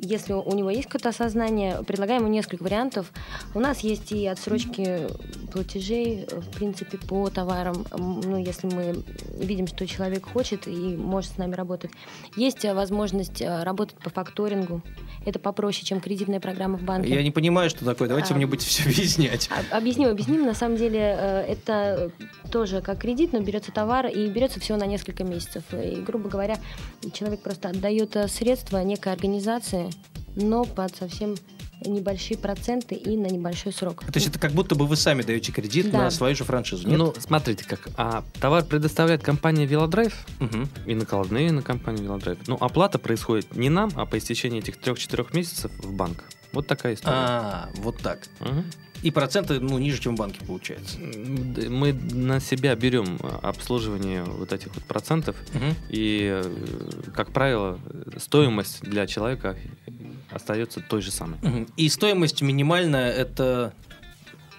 если 0.02 0.34
у 0.34 0.54
него 0.56 0.70
есть 0.72 0.86
какое-то 0.88 1.10
осознание, 1.10 1.84
предлагаем 1.86 2.24
ему 2.24 2.32
несколько 2.34 2.64
вариантов. 2.64 3.12
У 3.54 3.60
нас 3.60 3.82
есть 3.82 4.12
и 4.12 4.26
отсрочки 4.26 5.08
платежей, 5.52 6.26
в 6.32 6.56
принципе, 6.56 6.98
по 6.98 7.30
товарам, 7.30 7.86
ну, 7.96 8.38
если 8.38 8.68
мы 8.68 9.04
видим, 9.38 9.68
что 9.68 9.86
человек 9.86 10.26
хочет 10.28 10.68
и 10.68 10.96
может 10.96 11.34
с 11.34 11.38
нами 11.38 11.54
работать. 11.56 11.92
Есть 12.36 12.66
э, 12.66 12.74
возможность 12.74 13.42
э, 13.42 13.64
работать 13.64 13.96
по 13.98 14.10
факторингу. 14.10 14.82
Это 15.26 15.38
попроще, 15.38 15.86
чем 15.86 16.02
кредитная 16.02 16.40
программа 16.40 16.78
в 16.80 16.84
банке. 16.84 17.14
Я 17.14 17.22
не 17.22 17.30
понимаю, 17.32 17.70
что 17.70 17.86
такое. 17.86 18.08
Давайте 18.08 18.34
А. 18.34 18.38
мне 18.38 18.48
будете 18.48 18.68
все 18.68 18.84
объяснять. 18.84 19.50
Об- 19.52 19.78
Объясним, 19.82 20.10
объясним. 20.10 20.46
На 20.46 20.56
самом 20.56 20.78
деле 20.78 21.00
э, 21.00 21.42
это 21.48 22.12
тоже 22.52 22.82
как 22.82 22.98
кредит, 23.00 23.34
но 23.34 23.40
берется 23.40 23.72
товар 23.72 24.08
и 24.08 24.28
берется 24.30 24.60
всего 24.60 24.78
на 24.80 24.86
несколько 24.86 25.24
месяцев. 25.24 25.64
И, 25.74 26.02
грубо 26.02 26.28
говоря, 26.28 26.58
человек 27.14 27.42
просто 27.42 27.70
отдает 27.70 28.16
средства 28.30 28.80
некой 28.84 29.14
организации, 29.14 29.91
но 30.36 30.66
под 30.66 30.96
совсем 30.96 31.36
небольшие 31.84 32.38
проценты 32.38 32.94
и 32.94 33.18
на 33.18 33.26
небольшой 33.26 33.74
срок. 33.74 34.04
То 34.06 34.12
есть 34.16 34.28
это 34.28 34.38
как 34.38 34.52
будто 34.52 34.76
бы 34.76 34.86
вы 34.86 34.96
сами 34.96 35.24
даете 35.24 35.52
кредит 35.52 35.90
Да. 35.92 36.04
на 36.04 36.12
свою 36.12 36.36
же 36.36 36.44
франшизу, 36.44 36.88
нет? 36.88 36.98
Ну, 37.00 37.14
смотрите 37.18 37.66
как. 37.66 37.90
А 37.98 38.24
товар 38.40 38.64
предоставляет 38.64 39.24
компания 39.24 39.66
Велодрайв 39.66 40.14
Мгм. 40.40 40.70
и 40.86 40.94
накладные 40.94 41.52
на 41.52 41.64
компанию 41.64 42.04
Велодрайв. 42.04 42.38
Ну, 42.48 42.56
оплата 42.60 43.00
происходит 43.00 43.56
не 43.56 43.70
нам, 43.70 43.92
а 43.96 44.06
по 44.06 44.18
истечении 44.20 44.60
этих 44.60 44.78
трех-четырех 44.80 45.34
месяцев 45.34 45.72
в 45.80 45.92
банк. 45.92 46.24
Вот 46.54 46.68
такая 46.68 46.94
история. 46.94 47.16
А, 47.18 47.70
вот 47.78 47.98
так. 47.98 48.28
Мгм. 48.42 48.66
И 49.04 49.10
проценты, 49.12 49.60
ну, 49.60 49.80
ниже, 49.80 50.00
чем 50.00 50.16
в 50.16 50.20
банке 50.20 50.40
получается. 50.46 50.98
Мы 51.00 51.94
на 51.94 52.40
себя 52.40 52.76
берем 52.76 53.18
обслуживание 53.42 54.24
вот 54.24 54.54
этих 54.54 54.74
вот 54.76 54.84
процентов, 54.84 55.36
Мгм. 55.54 55.76
и, 55.90 56.30
э, 56.44 57.12
как 57.14 57.32
правило, 57.32 57.80
стоимость 58.18 58.82
для 58.82 59.08
человека 59.08 59.58
остается 60.30 60.82
той 60.82 61.02
же 61.02 61.12
самой. 61.12 61.38
Мгм. 61.42 61.68
И 61.78 61.90
стоимость 61.90 62.42
минимальная 62.42 63.12
это, 63.12 63.74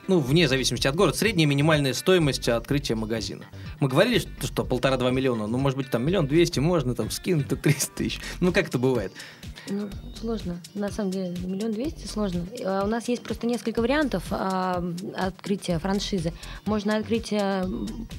ну, 0.09 0.19
вне 0.19 0.49
зависимости 0.49 0.87
от 0.89 0.97
города, 0.97 1.17
средняя 1.17 1.47
минимальная 1.47 1.95
стоимость 1.95 2.49
открытия 2.49 2.95
магазина. 2.97 3.45
Мы 3.81 3.89
говорили, 3.89 4.19
что, 4.19 4.47
что 4.47 4.65
полтора-два 4.65 5.11
миллиона, 5.11 5.47
ну, 5.47 5.59
может 5.59 5.77
быть, 5.77 5.91
там 5.91 6.05
миллион 6.05 6.27
двести 6.27 6.59
можно 6.59 6.95
там 6.95 7.11
скинуть, 7.11 7.49
то 7.49 7.57
300 7.57 7.93
тысяч. 7.95 8.21
Ну, 8.41 8.53
как 8.53 8.69
это 8.69 8.79
бывает? 8.79 9.13
Ну, 9.69 9.89
сложно. 10.21 10.61
На 10.75 10.91
самом 10.91 11.13
деле, 11.13 11.37
миллион 11.45 11.73
двести 11.73 12.07
сложно. 12.07 12.45
Э, 12.59 12.83
У 12.85 12.89
нас 12.89 13.07
есть 13.09 13.23
просто 13.23 13.47
несколько 13.47 13.81
вариантов 13.81 14.25
а, 14.31 14.83
открытия 15.17 15.79
франшизы. 15.79 16.33
Можно 16.65 16.97
открыть 16.97 17.33
э, 17.33 17.65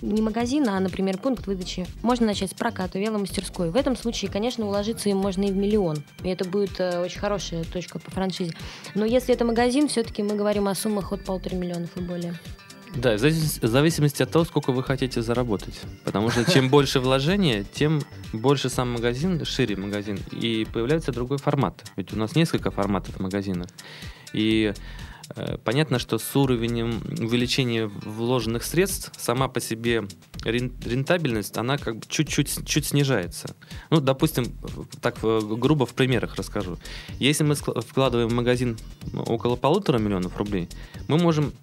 не 0.01 0.21
магазин, 0.21 0.67
а, 0.69 0.79
например, 0.79 1.17
пункт 1.17 1.45
выдачи. 1.45 1.85
Можно 2.01 2.27
начать 2.27 2.51
с 2.51 2.53
проката 2.53 2.97
веломастерской. 2.97 3.71
В 3.71 3.75
этом 3.75 3.97
случае, 3.97 4.31
конечно, 4.31 4.65
уложиться 4.65 5.09
им 5.09 5.17
можно 5.17 5.43
и 5.43 5.51
в 5.51 5.55
миллион. 5.55 6.03
И 6.23 6.29
это 6.29 6.47
будет 6.47 6.79
э, 6.79 7.01
очень 7.01 7.19
хорошая 7.19 7.65
точка 7.65 7.99
по 7.99 8.09
франшизе. 8.09 8.53
Но 8.95 9.05
если 9.05 9.33
это 9.33 9.43
магазин, 9.43 9.89
все-таки 9.89 10.23
мы 10.23 10.35
говорим 10.35 10.67
о 10.67 10.75
суммах 10.75 11.11
от 11.11 11.25
полутора 11.25 11.55
миллионов 11.55 11.95
и 11.97 12.01
более. 12.01 12.39
Да, 12.95 13.17
в 13.17 13.19
завис- 13.21 13.59
в 13.61 13.67
зависимости 13.67 14.21
от 14.21 14.31
того, 14.31 14.45
сколько 14.45 14.71
вы 14.71 14.83
хотите 14.83 15.21
заработать. 15.21 15.81
Потому 16.03 16.29
что 16.29 16.49
чем 16.51 16.69
больше 16.77 16.99
вложения, 16.99 17.63
тем 17.73 18.01
больше 18.33 18.69
сам 18.69 18.91
магазин, 18.93 19.43
шире 19.45 19.75
магазин, 19.75 20.19
и 20.31 20.67
появляется 20.71 21.11
другой 21.11 21.37
формат. 21.39 21.83
Ведь 21.95 22.13
у 22.13 22.17
нас 22.17 22.35
несколько 22.35 22.69
форматов 22.69 23.19
магазинов. 23.19 23.69
И 24.31 24.73
э, 25.35 25.57
понятно, 25.63 25.97
что 25.97 26.19
с 26.19 26.35
уровнем 26.35 27.01
увеличения 27.19 27.87
вложенных 27.87 28.63
средств 28.63 29.11
сама 29.17 29.47
по 29.47 29.59
себе 29.59 30.03
рен- 30.43 30.73
рентабельность, 30.85 31.57
она 31.57 31.79
как 31.79 31.97
бы 31.97 32.05
чуть-чуть 32.07 32.65
чуть 32.65 32.85
снижается. 32.85 33.55
Ну, 33.89 34.01
допустим, 34.01 34.45
так 35.01 35.17
э, 35.23 35.39
грубо 35.41 35.87
в 35.87 35.95
примерах 35.95 36.35
расскажу. 36.35 36.77
Если 37.17 37.43
мы 37.43 37.55
вкладываем 37.55 38.29
в 38.29 38.33
магазин 38.33 38.77
около 39.13 39.55
полутора 39.55 39.97
миллионов 39.97 40.37
рублей, 40.37 40.69
мы 41.07 41.17
можем 41.17 41.53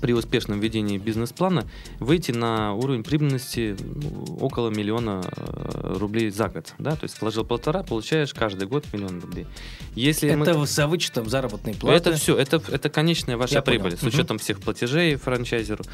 при 0.00 0.12
успешном 0.12 0.60
ведении 0.60 0.98
бизнес-плана 0.98 1.66
выйти 1.98 2.30
на 2.32 2.74
уровень 2.74 3.02
прибыльности 3.02 3.76
ну, 3.80 4.36
около 4.40 4.70
миллиона 4.70 5.22
э, 5.36 5.96
рублей 5.98 6.30
за 6.30 6.48
год. 6.48 6.72
Да? 6.78 6.92
То 6.96 7.04
есть 7.04 7.20
вложил 7.20 7.44
полтора, 7.44 7.82
получаешь 7.82 8.32
каждый 8.32 8.68
год 8.68 8.84
миллион 8.92 9.20
рублей. 9.20 9.46
Если 9.94 10.34
мы- 10.34 10.46
Это 10.46 10.64
за 10.64 10.86
вычетом 10.86 11.28
заработной 11.28 11.74
платы. 11.74 11.96
это 11.96 12.12
все, 12.16 12.36
это, 12.36 12.62
это 12.68 12.88
конечная 12.88 13.36
ваша 13.36 13.54
Я 13.56 13.62
понял. 13.62 13.80
прибыль 13.80 13.96
с 13.98 14.02
Мгм. 14.02 14.08
учетом 14.08 14.38
всех 14.38 14.60
платежей 14.60 15.16
франчайзеру. 15.16 15.84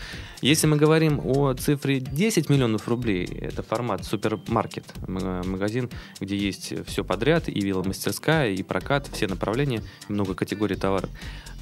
Если 0.43 0.67
мы 0.67 0.77
говорим 0.77 1.21
о 1.25 1.55
цифре 1.55 2.01
10 2.01 2.49
миллионов 2.51 2.89
рублей, 2.89 3.25
это 3.27 3.63
формат 3.63 4.05
супермаркет, 4.05 4.85
м- 5.09 5.51
магазин, 5.51 5.89
где 6.21 6.37
есть 6.37 6.73
все 6.87 7.03
подряд, 7.05 7.49
и 7.49 7.61
веломастерская, 7.61 8.51
и 8.51 8.63
прокат, 8.63 9.09
все 9.13 9.27
направления, 9.27 9.83
много 10.09 10.35
категорий 10.35 10.77
товаров, 10.77 11.09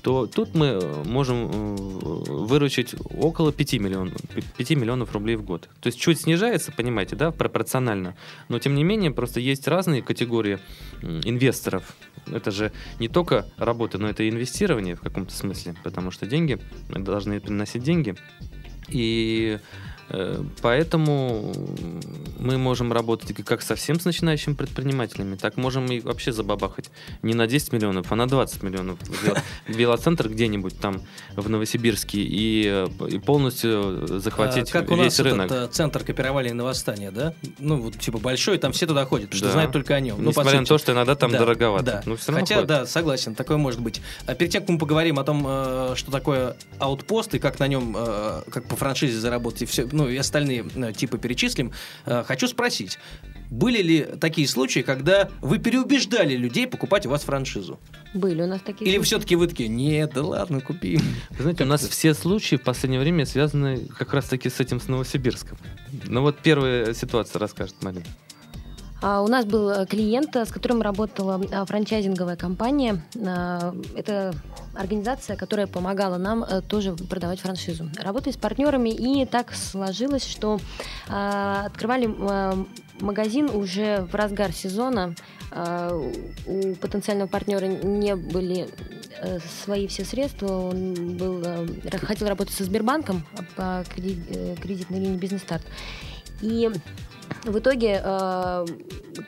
то 0.05 0.27
тут 0.27 0.55
мы 0.55 0.81
можем 1.07 1.49
э, 1.51 1.77
выручить 2.29 2.95
около 3.19 3.53
5 3.53 3.73
миллионов, 3.81 4.15
5 4.59 4.71
миллионов 4.73 5.13
рублей 5.15 5.37
в 5.37 5.43
год. 5.43 5.71
То 5.81 5.87
есть 5.87 5.99
чуть 5.99 6.21
снижается, 6.21 6.73
понимаете, 6.73 7.17
да, 7.17 7.31
пропорционально, 7.31 8.15
но 8.51 8.59
тем 8.59 8.75
не 8.75 8.85
менее 8.85 9.13
просто 9.13 9.41
есть 9.41 9.67
разные 9.67 10.03
категории 10.03 10.59
инвесторов. 11.01 11.97
Это 12.27 12.51
же 12.51 12.71
не 13.01 13.09
только 13.09 13.47
работа, 13.57 13.97
но 13.97 14.11
это 14.11 14.23
и 14.25 14.29
инвестирование 14.29 14.95
в 14.95 15.01
каком-то 15.01 15.35
смысле, 15.35 15.75
потому 15.83 16.11
что 16.11 16.27
деньги 16.27 16.61
должны 16.91 17.41
приносить 17.41 17.83
деньги. 17.83 18.15
И 18.91 19.59
э, 19.59 19.94
поэтому 20.63 21.53
мы 22.39 22.59
можем 22.59 22.93
работать 22.93 23.35
как 23.45 23.63
совсем 23.63 23.99
с 23.99 24.05
начинающими 24.05 24.55
предпринимателями, 24.55 25.37
так 25.37 25.57
можем 25.57 25.87
и 25.87 26.01
вообще 26.01 26.33
забабахать 26.33 26.91
не 27.23 27.35
на 27.35 27.47
10 27.47 27.73
миллионов, 27.73 28.11
а 28.11 28.17
на 28.17 28.27
20 28.29 28.63
миллионов 28.63 28.99
велоцентр 29.69 30.29
где-нибудь 30.29 30.79
там 30.79 31.03
в 31.37 31.49
Новосибирске 31.49 32.19
и, 32.21 32.65
э, 32.67 33.09
и 33.09 33.19
полностью 33.19 34.07
захватить 34.21 34.71
А, 34.71 34.73
как 34.81 34.91
у 34.91 34.97
весь 34.97 35.19
нас 35.19 35.21
рынок. 35.21 35.47
этот 35.47 35.71
э, 35.71 35.73
центр 35.73 36.05
копирования 36.05 36.53
и 36.55 36.59
восстания, 36.59 37.11
да? 37.11 37.35
Ну, 37.59 37.81
вот 37.81 37.99
типа 37.99 38.19
большой, 38.19 38.59
там 38.59 38.73
все 38.73 38.87
туда 38.87 39.05
ходят, 39.07 39.31
потому 39.31 39.39
что 39.39 39.47
Да. 39.49 39.53
знают 39.53 39.73
только 39.73 39.95
о 39.95 40.01
нем. 40.01 40.17
Ну, 40.19 40.33
по 40.33 40.41
Несмотря 40.41 40.61
на 40.61 40.67
то, 40.67 40.79
что 40.79 40.93
иногда 40.93 41.15
там 41.15 41.31
Да, 41.33 41.39
дороговато. 41.39 41.85
Да. 41.85 42.03
Ну, 42.07 42.17
всё 42.17 42.33
равно 42.33 42.41
Хотя, 42.47 42.55
ходят. 42.57 42.69
да, 42.69 42.87
согласен, 42.87 43.35
такое 43.35 43.57
может 43.57 43.81
быть. 43.81 44.01
А 44.27 44.35
перед 44.35 44.53
тем, 44.53 44.63
как 44.63 44.71
мы 44.71 44.79
поговорим 44.79 45.19
о 45.19 45.25
том, 45.25 45.45
э, 45.47 45.93
что 45.97 46.11
такое 46.11 46.57
аутпост 46.79 47.35
и 47.35 47.39
как 47.39 47.59
на 47.59 47.67
нем, 47.67 47.95
э, 47.97 48.43
как 48.51 48.65
по 48.67 48.77
франшизе 48.77 49.19
заработать, 49.19 49.63
и 49.63 49.67
все, 49.67 49.87
ну 49.95 50.09
и 50.09 50.17
остальные 50.17 50.67
э, 50.75 50.93
типы 50.93 51.19
перечислим, 51.19 51.73
э, 52.07 52.25
хочу 52.27 52.49
спросить, 52.49 52.99
были 53.51 53.83
ли 53.83 54.01
такие 54.21 54.49
случаи, 54.49 54.81
когда 54.81 55.31
вы 55.41 55.59
переубеждали 55.59 56.37
людей 56.37 56.67
покупать 56.67 57.07
у 57.07 57.11
вас 57.11 57.23
франшизу? 57.23 57.79
Были 58.13 58.43
у 58.43 58.47
нас 58.47 58.61
такие 58.63 58.87
Или 58.89 58.97
случаи. 58.97 59.07
все-таки 59.07 59.37
вы 59.37 59.47
такие, 59.47 59.69
нет, 59.69 60.13
да 60.15 60.23
ладно, 60.23 60.61
купи. 60.61 60.99
Вы 61.31 61.43
знаете, 61.43 61.65
у 61.65 61.67
нас 61.67 61.87
все 61.87 62.15
случаи 62.15 62.57
в 62.57 62.63
последнее 62.63 63.01
время 63.01 63.27
связаны 63.27 63.87
как 63.99 64.13
раз-таки 64.13 64.51
с 64.51 64.61
этим, 64.61 64.81
с 64.81 64.89
Новосибирском. 64.89 65.59
Ну 66.07 66.23
вот 66.23 66.39
первая 66.39 66.95
ситуация 66.95 67.39
расскажет 67.39 67.77
Марина. 67.83 68.05
А, 69.05 69.21
У 69.21 69.29
нас 69.29 69.45
был 69.45 69.69
э, 69.69 69.85
клиент, 69.85 70.35
э, 70.35 70.47
с 70.47 70.51
которым 70.51 70.81
работала 70.81 71.39
а, 71.53 71.67
франчайзинговая 71.67 72.37
компания. 72.37 73.03
А, 73.27 73.75
Это 73.95 74.35
организация, 74.75 75.37
которая 75.37 75.67
помогала 75.67 76.17
нам 76.17 76.43
э, 76.43 76.63
тоже 76.63 76.95
продавать 76.95 77.41
франшизу. 77.41 77.91
Работали 78.03 78.33
с 78.33 78.39
партнерами, 78.39 78.89
и 78.89 79.27
так 79.27 79.53
сложилось, 79.55 80.25
что 80.25 80.59
а, 81.07 81.67
открывали 81.67 82.07
магазин 83.01 83.51
уже 83.51 84.09
в 84.11 84.15
разгар 84.15 84.53
сезона. 84.53 85.15
У 86.47 86.75
потенциального 86.77 87.29
партнера 87.29 87.67
не 87.67 88.17
были 88.17 88.69
э, 89.21 89.39
свои 89.63 89.87
все 89.87 90.05
средства. 90.05 90.71
Он 90.71 91.17
был, 91.17 91.43
э, 91.45 91.67
хотел 92.03 92.29
работать 92.29 92.55
со 92.55 92.65
Сбербанком 92.65 93.25
по 93.55 93.85
креди- 93.95 94.23
э, 94.31 94.57
кредитной 94.61 95.01
линии 95.01 95.17
«Бизнес-старт». 95.17 95.63
И 96.41 96.71
в 97.45 97.59
итоге, 97.59 98.01
э, 98.05 98.67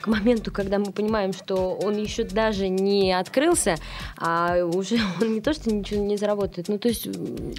к 0.01 0.07
моменту, 0.07 0.51
когда 0.51 0.79
мы 0.79 0.91
понимаем, 0.91 1.33
что 1.33 1.73
он 1.75 1.97
еще 1.97 2.23
даже 2.23 2.67
не 2.69 3.11
открылся, 3.13 3.75
а 4.17 4.63
уже 4.65 4.97
он 5.21 5.33
не 5.33 5.41
то, 5.41 5.53
что 5.53 5.71
ничего 5.73 6.03
не 6.03 6.17
заработает, 6.17 6.67
ну 6.67 6.77
то 6.79 6.87
есть... 6.87 7.07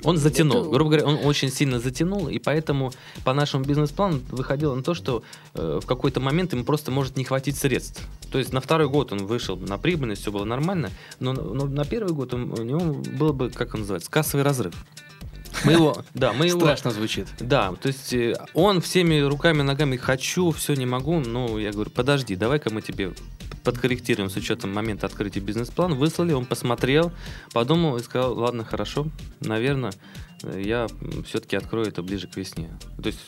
Он 0.04 0.16
затянул, 0.16 0.62
это- 0.62 0.70
грубо 0.70 0.90
говоря, 0.90 1.06
он 1.06 1.18
очень 1.24 1.50
сильно 1.50 1.78
затянул, 1.80 2.28
и 2.28 2.38
поэтому 2.38 2.92
по 3.24 3.32
нашему 3.32 3.64
бизнес-плану 3.64 4.20
выходило 4.30 4.74
на 4.74 4.82
то, 4.82 4.94
что 4.94 5.22
э, 5.54 5.80
в 5.82 5.87
какой-то 5.87 6.20
момент 6.20 6.52
ему 6.52 6.64
просто 6.64 6.90
может 6.90 7.16
не 7.16 7.24
хватить 7.24 7.56
средств. 7.56 8.02
То 8.32 8.38
есть 8.38 8.52
на 8.52 8.61
второй 8.61 8.88
год 8.88 9.12
он 9.12 9.26
вышел 9.26 9.56
на 9.56 9.78
прибыльность, 9.78 10.22
все 10.22 10.32
было 10.32 10.44
нормально, 10.44 10.90
но, 11.20 11.32
но 11.32 11.66
на 11.66 11.84
первый 11.84 12.12
год 12.12 12.34
он- 12.34 12.52
у 12.58 12.62
него 12.62 12.80
было 13.18 13.32
бы, 13.32 13.50
как 13.50 13.74
он 13.74 13.80
называется, 13.80 14.11
кассовый 14.11 14.44
разрыв. 14.44 14.74
Мы 15.64 15.73
его, 15.73 16.05
да, 16.14 16.33
мы 16.33 16.47
его, 16.47 16.61
Страшно 16.61 16.90
звучит. 16.90 17.27
да, 17.40 17.73
то 17.73 17.88
есть 17.88 18.12
э, 18.12 18.35
он 18.55 18.81
всеми 18.81 19.21
руками, 19.21 19.62
ногами 19.62 19.97
хочу, 19.97 20.51
все 20.53 20.75
не 20.75 20.87
могу. 20.87 21.21
Ну, 21.21 21.59
я 21.59 21.73
говорю, 21.73 21.90
подожди, 21.90 22.37
давай-ка 22.37 22.71
мы 22.73 22.83
тебе 22.83 23.12
подкорректируем 23.64 24.31
с 24.31 24.37
учетом 24.37 24.73
момента 24.73 25.07
открытия 25.07 25.40
бизнес-план. 25.40 25.94
Выслали, 25.94 26.33
он 26.33 26.47
посмотрел, 26.47 27.12
подумал 27.53 27.97
и 27.97 28.03
сказал, 28.03 28.35
ладно, 28.38 28.64
хорошо, 28.64 29.09
наверное, 29.40 29.92
я 30.55 30.87
все-таки 31.27 31.57
открою 31.57 31.87
это 31.87 32.03
ближе 32.03 32.29
к 32.29 32.37
весне. 32.37 32.71
То 33.03 33.09
есть, 33.09 33.21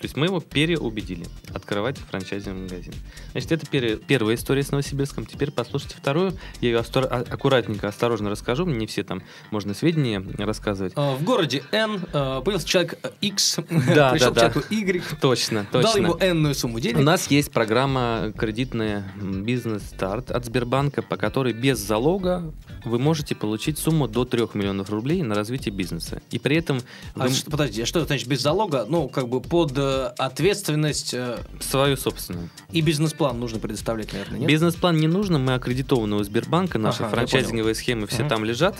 то 0.00 0.06
есть 0.06 0.16
мы 0.16 0.26
его 0.26 0.40
переубедили 0.40 1.26
открывать 1.54 1.98
франчайзинговый 1.98 2.62
магазин. 2.64 2.94
Значит, 3.32 3.52
это 3.52 3.66
пере- 3.66 3.96
первая 3.96 4.36
история 4.36 4.62
с 4.62 4.70
Новосибирском. 4.70 5.26
Теперь 5.26 5.50
послушайте 5.50 5.96
вторую. 5.98 6.32
Я 6.60 6.70
ее 6.70 6.78
остор- 6.78 7.06
а- 7.10 7.24
аккуратненько, 7.30 7.88
осторожно 7.88 8.30
расскажу. 8.30 8.64
Не 8.66 8.86
все 8.86 9.02
там 9.04 9.22
можно 9.50 9.74
сведения 9.74 10.24
рассказывать. 10.38 10.92
Э, 10.96 11.14
В 11.16 11.22
городе 11.24 11.62
N 11.72 11.96
э, 12.12 12.42
появился 12.44 12.66
человек 12.66 12.98
э, 13.02 13.10
X, 13.20 13.56
Да, 13.94 14.10
пришел 14.12 14.32
да, 14.32 14.48
к 14.50 14.52
человеку 14.54 14.74
Y, 14.74 15.02
Точно, 15.20 15.66
дал 15.72 15.82
точно. 15.82 15.98
ему 15.98 16.16
энную 16.20 16.54
сумму 16.54 16.76
У 16.76 16.80
денег. 16.80 16.98
нас 17.04 17.30
есть 17.30 17.50
программа 17.52 18.32
кредитная 18.36 19.12
бизнес-старт 19.20 20.30
от 20.30 20.44
Сбербанка, 20.44 21.02
по 21.02 21.16
которой 21.16 21.52
без 21.52 21.78
залога 21.78 22.52
вы 22.84 22.98
можете 22.98 23.34
получить 23.34 23.78
сумму 23.78 24.08
до 24.08 24.24
3 24.24 24.48
миллионов 24.54 24.90
рублей 24.90 25.22
на 25.22 25.34
развитие 25.34 25.74
бизнеса. 25.74 26.22
И 26.30 26.38
при 26.38 26.56
этом 26.56 26.80
А 27.14 27.26
вы 27.28 27.34
что, 27.34 27.50
подожди, 27.50 27.82
а 27.82 27.86
что 27.86 28.04
значит 28.04 28.26
без 28.28 28.40
залога? 28.40 28.86
Ну, 28.88 29.08
как 29.08 29.28
бы 29.28 29.40
под 29.40 29.72
э, 29.90 30.12
ответственность 30.18 31.14
э, 31.14 31.38
свою 31.60 31.96
собственную. 31.96 32.48
и 32.72 32.80
бизнес-план 32.80 33.38
нужно 33.40 33.58
предоставлять, 33.58 34.12
наверное, 34.12 34.38
нет? 34.40 34.48
Бизнес-план 34.48 34.96
не 34.96 35.08
нужно, 35.08 35.38
мы 35.38 35.54
аккредитованы 35.54 36.16
у 36.16 36.22
Сбербанка, 36.22 36.78
наши 36.78 37.02
Ага, 37.02 37.10
франчайзинговые 37.10 37.74
схемы 37.74 38.06
все 38.06 38.20
Мгм. 38.20 38.28
там 38.28 38.44
лежат, 38.44 38.76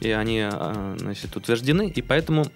и 0.00 0.10
они 0.10 0.40
а, 0.40 0.96
значит, 0.98 1.36
утверждены, 1.36 1.88
и 1.88 2.02
поэтому 2.02 2.46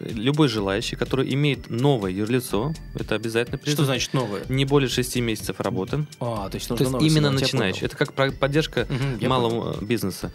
любой 0.00 0.48
желающий, 0.48 0.96
который 0.96 1.32
имеет 1.34 1.70
новое 1.70 2.10
юрлицо, 2.10 2.72
это 2.96 3.14
обязательно 3.14 3.58
Что 3.58 3.64
призыв, 3.66 3.86
значит 3.86 4.12
новое? 4.12 4.42
не 4.48 4.64
более 4.64 4.88
6 4.88 5.16
месяцев 5.20 5.60
работы, 5.60 6.04
А, 6.18 6.48
то 6.48 6.56
есть 6.56 6.66
то 6.66 6.74
есть 6.74 6.90
именно 7.00 7.30
начинающий. 7.30 7.80
понял. 7.88 7.92
Это 7.94 7.96
как 8.12 8.38
поддержка 8.38 8.88
я 9.20 9.28
малого 9.28 9.76
э, 9.80 9.84
бизнеса. 9.84 10.32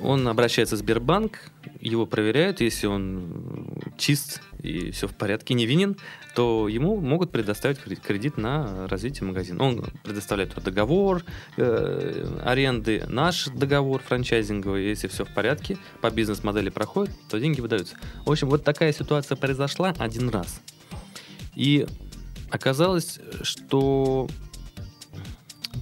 Он 0.00 0.28
обращается 0.28 0.76
в 0.76 0.78
Сбербанк, 0.78 1.50
его 1.80 2.06
проверяют, 2.06 2.60
если 2.60 2.86
он 2.86 3.74
э, 3.84 3.90
чист 3.98 4.40
и 4.62 4.90
все 4.90 5.08
в 5.08 5.14
порядке, 5.14 5.54
невинен, 5.54 5.96
то 6.34 6.68
ему 6.68 7.00
могут 7.00 7.30
предоставить 7.30 7.78
кре- 7.78 7.96
кредит 7.96 8.36
на 8.36 8.86
развитие 8.88 9.26
магазина. 9.26 9.62
Он 9.62 9.84
предоставляет 10.02 10.54
договор 10.62 11.24
э, 11.56 12.40
аренды, 12.44 13.04
наш 13.08 13.46
договор 13.46 14.02
франчайзинговый, 14.02 14.88
если 14.88 15.08
все 15.08 15.24
в 15.24 15.34
порядке, 15.34 15.78
по 16.00 16.10
бизнес-модели 16.10 16.70
проходит, 16.70 17.14
то 17.28 17.38
деньги 17.38 17.60
выдаются. 17.60 17.96
В 18.24 18.30
общем, 18.30 18.48
вот 18.48 18.64
такая 18.64 18.92
ситуация 18.92 19.36
произошла 19.36 19.94
один 19.98 20.28
раз. 20.28 20.60
И 21.54 21.86
оказалось, 22.50 23.18
что, 23.42 24.28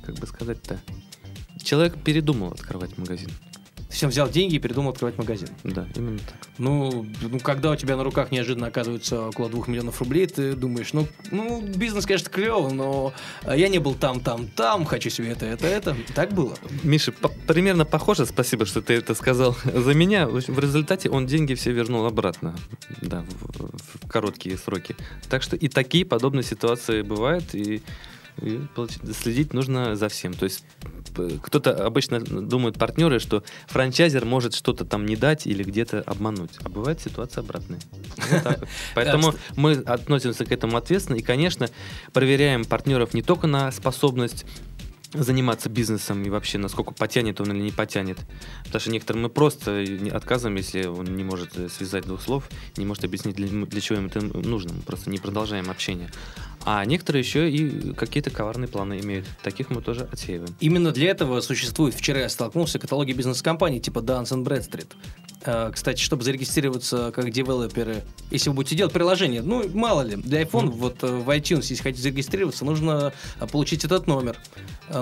как 0.05 0.17
бы 0.17 0.27
сказать-то, 0.27 0.79
человек 1.63 1.95
передумал 2.03 2.53
открывать 2.53 2.97
магазин. 2.99 3.31
Он 4.03 4.09
взял 4.09 4.29
деньги 4.29 4.57
и 4.57 4.59
передумал 4.59 4.91
открывать 4.91 5.17
магазин. 5.19 5.49
Да, 5.63 5.87
именно 5.95 6.19
так. 6.19 6.37
Ну, 6.59 7.07
ну, 7.23 7.39
когда 7.41 7.71
у 7.71 7.77
тебя 7.77 7.97
на 7.97 8.05
руках 8.05 8.31
неожиданно 8.33 8.67
оказывается 8.67 9.29
около 9.29 9.49
двух 9.49 9.69
миллионов 9.69 10.01
рублей, 10.01 10.27
ты 10.27 10.55
думаешь, 10.55 10.93
ну, 10.93 11.07
ну 11.31 11.63
бизнес, 11.63 12.05
конечно, 12.07 12.31
клево, 12.31 12.71
но 12.71 13.13
я 13.47 13.69
не 13.69 13.79
был 13.79 13.95
там, 13.95 14.21
там, 14.21 14.49
там, 14.49 14.85
хочу 14.85 15.11
себе 15.11 15.29
это, 15.31 15.47
это, 15.47 15.67
это. 15.67 15.97
Так 16.15 16.33
было. 16.33 16.57
Миша, 16.83 17.13
по- 17.13 17.29
примерно 17.29 17.85
похоже, 17.85 18.27
спасибо, 18.27 18.67
что 18.67 18.83
ты 18.83 18.95
это 18.95 19.15
сказал 19.15 19.57
за 19.65 19.95
меня. 19.95 20.27
В 20.27 20.59
результате 20.59 21.09
он 21.11 21.27
деньги 21.27 21.55
все 21.55 21.73
вернул 21.73 22.05
обратно, 22.07 22.55
да, 23.01 23.25
в, 23.29 23.69
в- 24.05 24.09
короткие 24.09 24.59
сроки. 24.59 24.97
Так 25.29 25.43
что 25.43 25.57
и 25.57 25.69
такие 25.69 26.05
подобные 26.05 26.45
ситуации 26.45 27.03
бывают, 27.03 27.55
и, 27.55 27.83
и 28.43 28.61
следить 29.21 29.53
нужно 29.55 29.97
за 29.97 30.09
всем. 30.09 30.35
То 30.35 30.45
есть 30.45 30.65
кто-то 31.42 31.87
обычно 31.87 32.20
думают 32.20 32.79
партнеры, 32.79 33.18
что 33.18 33.42
франчайзер 33.68 34.24
может 34.24 34.55
что-то 34.55 34.85
там 34.85 35.07
не 35.07 35.16
дать 35.16 35.46
или 35.46 35.62
где-то 35.62 36.03
обмануть, 36.03 36.50
а 36.62 36.68
бывает 36.68 37.00
ситуация 37.00 37.42
обратная. 37.42 37.81
Поэтому 38.94 39.35
мы 39.57 39.72
относимся 39.74 40.44
к 40.44 40.53
этому 40.53 40.77
ответственно. 40.77 41.16
И, 41.16 41.22
конечно, 41.22 41.68
проверяем 42.12 42.64
партнеров 42.64 43.14
не 43.14 43.22
только 43.22 43.46
на 43.46 43.70
способность 43.72 44.44
заниматься 45.14 45.68
бизнесом 45.68 46.22
и 46.24 46.31
вообще 46.31 46.59
насколько 46.59 46.92
потянет 46.92 47.40
он 47.40 47.53
или 47.53 47.62
не 47.62 47.70
потянет. 47.70 48.18
Потому 48.64 48.81
что 48.81 48.90
некоторым 48.90 49.22
мы 49.22 49.29
просто 49.29 49.85
отказываем, 50.12 50.57
если 50.57 50.87
он 50.87 51.16
не 51.16 51.24
может 51.24 51.57
э, 51.57 51.68
связать 51.68 52.05
двух 52.05 52.20
слов, 52.20 52.48
не 52.77 52.85
может 52.85 53.05
объяснить, 53.05 53.37
для, 53.37 53.48
для 53.48 53.81
чего 53.81 53.98
им 53.98 54.07
это 54.07 54.20
нужно. 54.20 54.72
Мы 54.74 54.83
просто 54.83 55.11
не 55.11 55.18
продолжаем 55.18 55.70
общение. 55.70 56.11
А 56.66 56.85
некоторые 56.85 57.20
еще 57.22 57.50
и 57.50 57.92
какие-то 57.92 58.31
коварные 58.31 58.68
планы 58.68 59.00
имеют. 59.00 59.27
Таких 59.42 59.70
мы 59.70 59.83
тоже 59.83 60.09
отсеиваем. 60.11 60.55
Именно 60.61 60.92
для 60.92 61.11
этого 61.11 61.40
существует, 61.40 61.94
вчера 61.94 62.20
я 62.20 62.29
столкнулся, 62.29 62.79
каталоги 62.79 63.12
бизнес-компаний 63.12 63.81
типа 63.81 63.98
Dance 63.98 64.31
and 64.31 64.44
Bradstreet. 64.44 64.88
Э, 65.44 65.70
Кстати, 65.72 66.00
чтобы 66.00 66.24
зарегистрироваться 66.24 67.12
как 67.14 67.31
девелоперы, 67.31 68.03
если 68.31 68.48
вы 68.48 68.57
будете 68.57 68.77
делать 68.77 68.94
приложение, 68.94 69.42
ну, 69.42 69.68
мало 69.74 70.00
ли, 70.03 70.16
для 70.16 70.42
iPhone, 70.42 70.70
вот 70.70 71.03
э, 71.03 71.07
в 71.07 71.29
iTunes, 71.29 71.66
если 71.68 71.83
хотите 71.83 72.03
зарегистрироваться, 72.03 72.64
нужно 72.64 73.12
получить 73.53 73.85
этот 73.85 74.07
номер. 74.07 74.38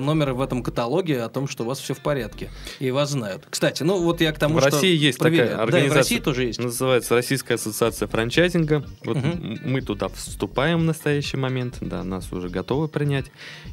Номер 0.03 0.33
в 0.33 0.41
этом 0.41 0.62
каталоге 0.62 1.23
о 1.23 1.29
том, 1.29 1.49
что 1.49 1.65
у 1.65 1.67
вас 1.67 1.79
все 1.79 1.95
в 1.95 2.01
порядке. 2.01 2.51
И 2.81 2.91
вас 2.91 3.11
знают. 3.11 3.45
Кстати, 3.49 3.83
ну 3.83 4.03
вот 4.03 4.21
я 4.21 4.33
к 4.33 4.38
тому, 4.38 4.59
в 4.59 4.61
что... 4.61 4.71
России 4.71 4.95
есть 4.97 5.19
проверяю. 5.19 5.49
такая 5.51 5.57
Да, 5.59 5.62
организация. 5.65 5.95
в 5.95 5.97
России 5.97 6.19
тоже 6.19 6.45
есть. 6.45 6.59
Называется 6.59 7.15
Российская 7.15 7.55
ассоциация 7.55 8.09
франчайзинга. 8.09 8.85
Вот 9.05 9.17
м- 9.17 9.59
мы 9.65 9.81
туда 9.81 10.09
вступаем 10.09 10.81
в 10.81 10.85
настоящий 10.85 11.37
момент. 11.37 11.79
Да, 11.81 12.03
нас 12.05 12.33
уже 12.33 12.49
готовы 12.49 12.88
принять. 12.88 13.27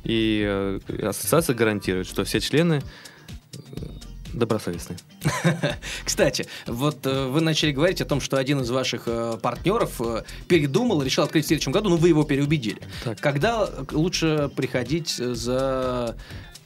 И 0.04 0.44
э, 0.48 0.80
ассоциация 1.04 1.56
гарантирует, 1.56 2.08
что 2.08 2.24
все 2.24 2.40
члены 2.40 2.82
э, 3.54 3.60
добросовестные. 4.34 5.00
Кстати, 6.06 6.48
вот 6.66 7.06
э, 7.06 7.28
вы 7.28 7.42
начали 7.42 7.72
говорить 7.72 8.02
о 8.02 8.06
том, 8.06 8.22
что 8.22 8.38
один 8.38 8.62
из 8.62 8.70
ваших 8.70 9.04
э, 9.08 9.38
партнеров 9.42 10.02
э, 10.02 10.24
передумал 10.48 11.02
и 11.02 11.06
решил 11.06 11.24
открыть 11.24 11.46
в 11.46 11.48
следующем 11.48 11.72
году, 11.72 11.90
но 11.90 11.98
вы 11.98 12.10
его 12.10 12.24
переубедили. 12.24 12.82
Так. 13.04 13.20
Когда 13.20 13.70
лучше 13.92 14.50
приходить 14.56 15.10
за 15.10 16.16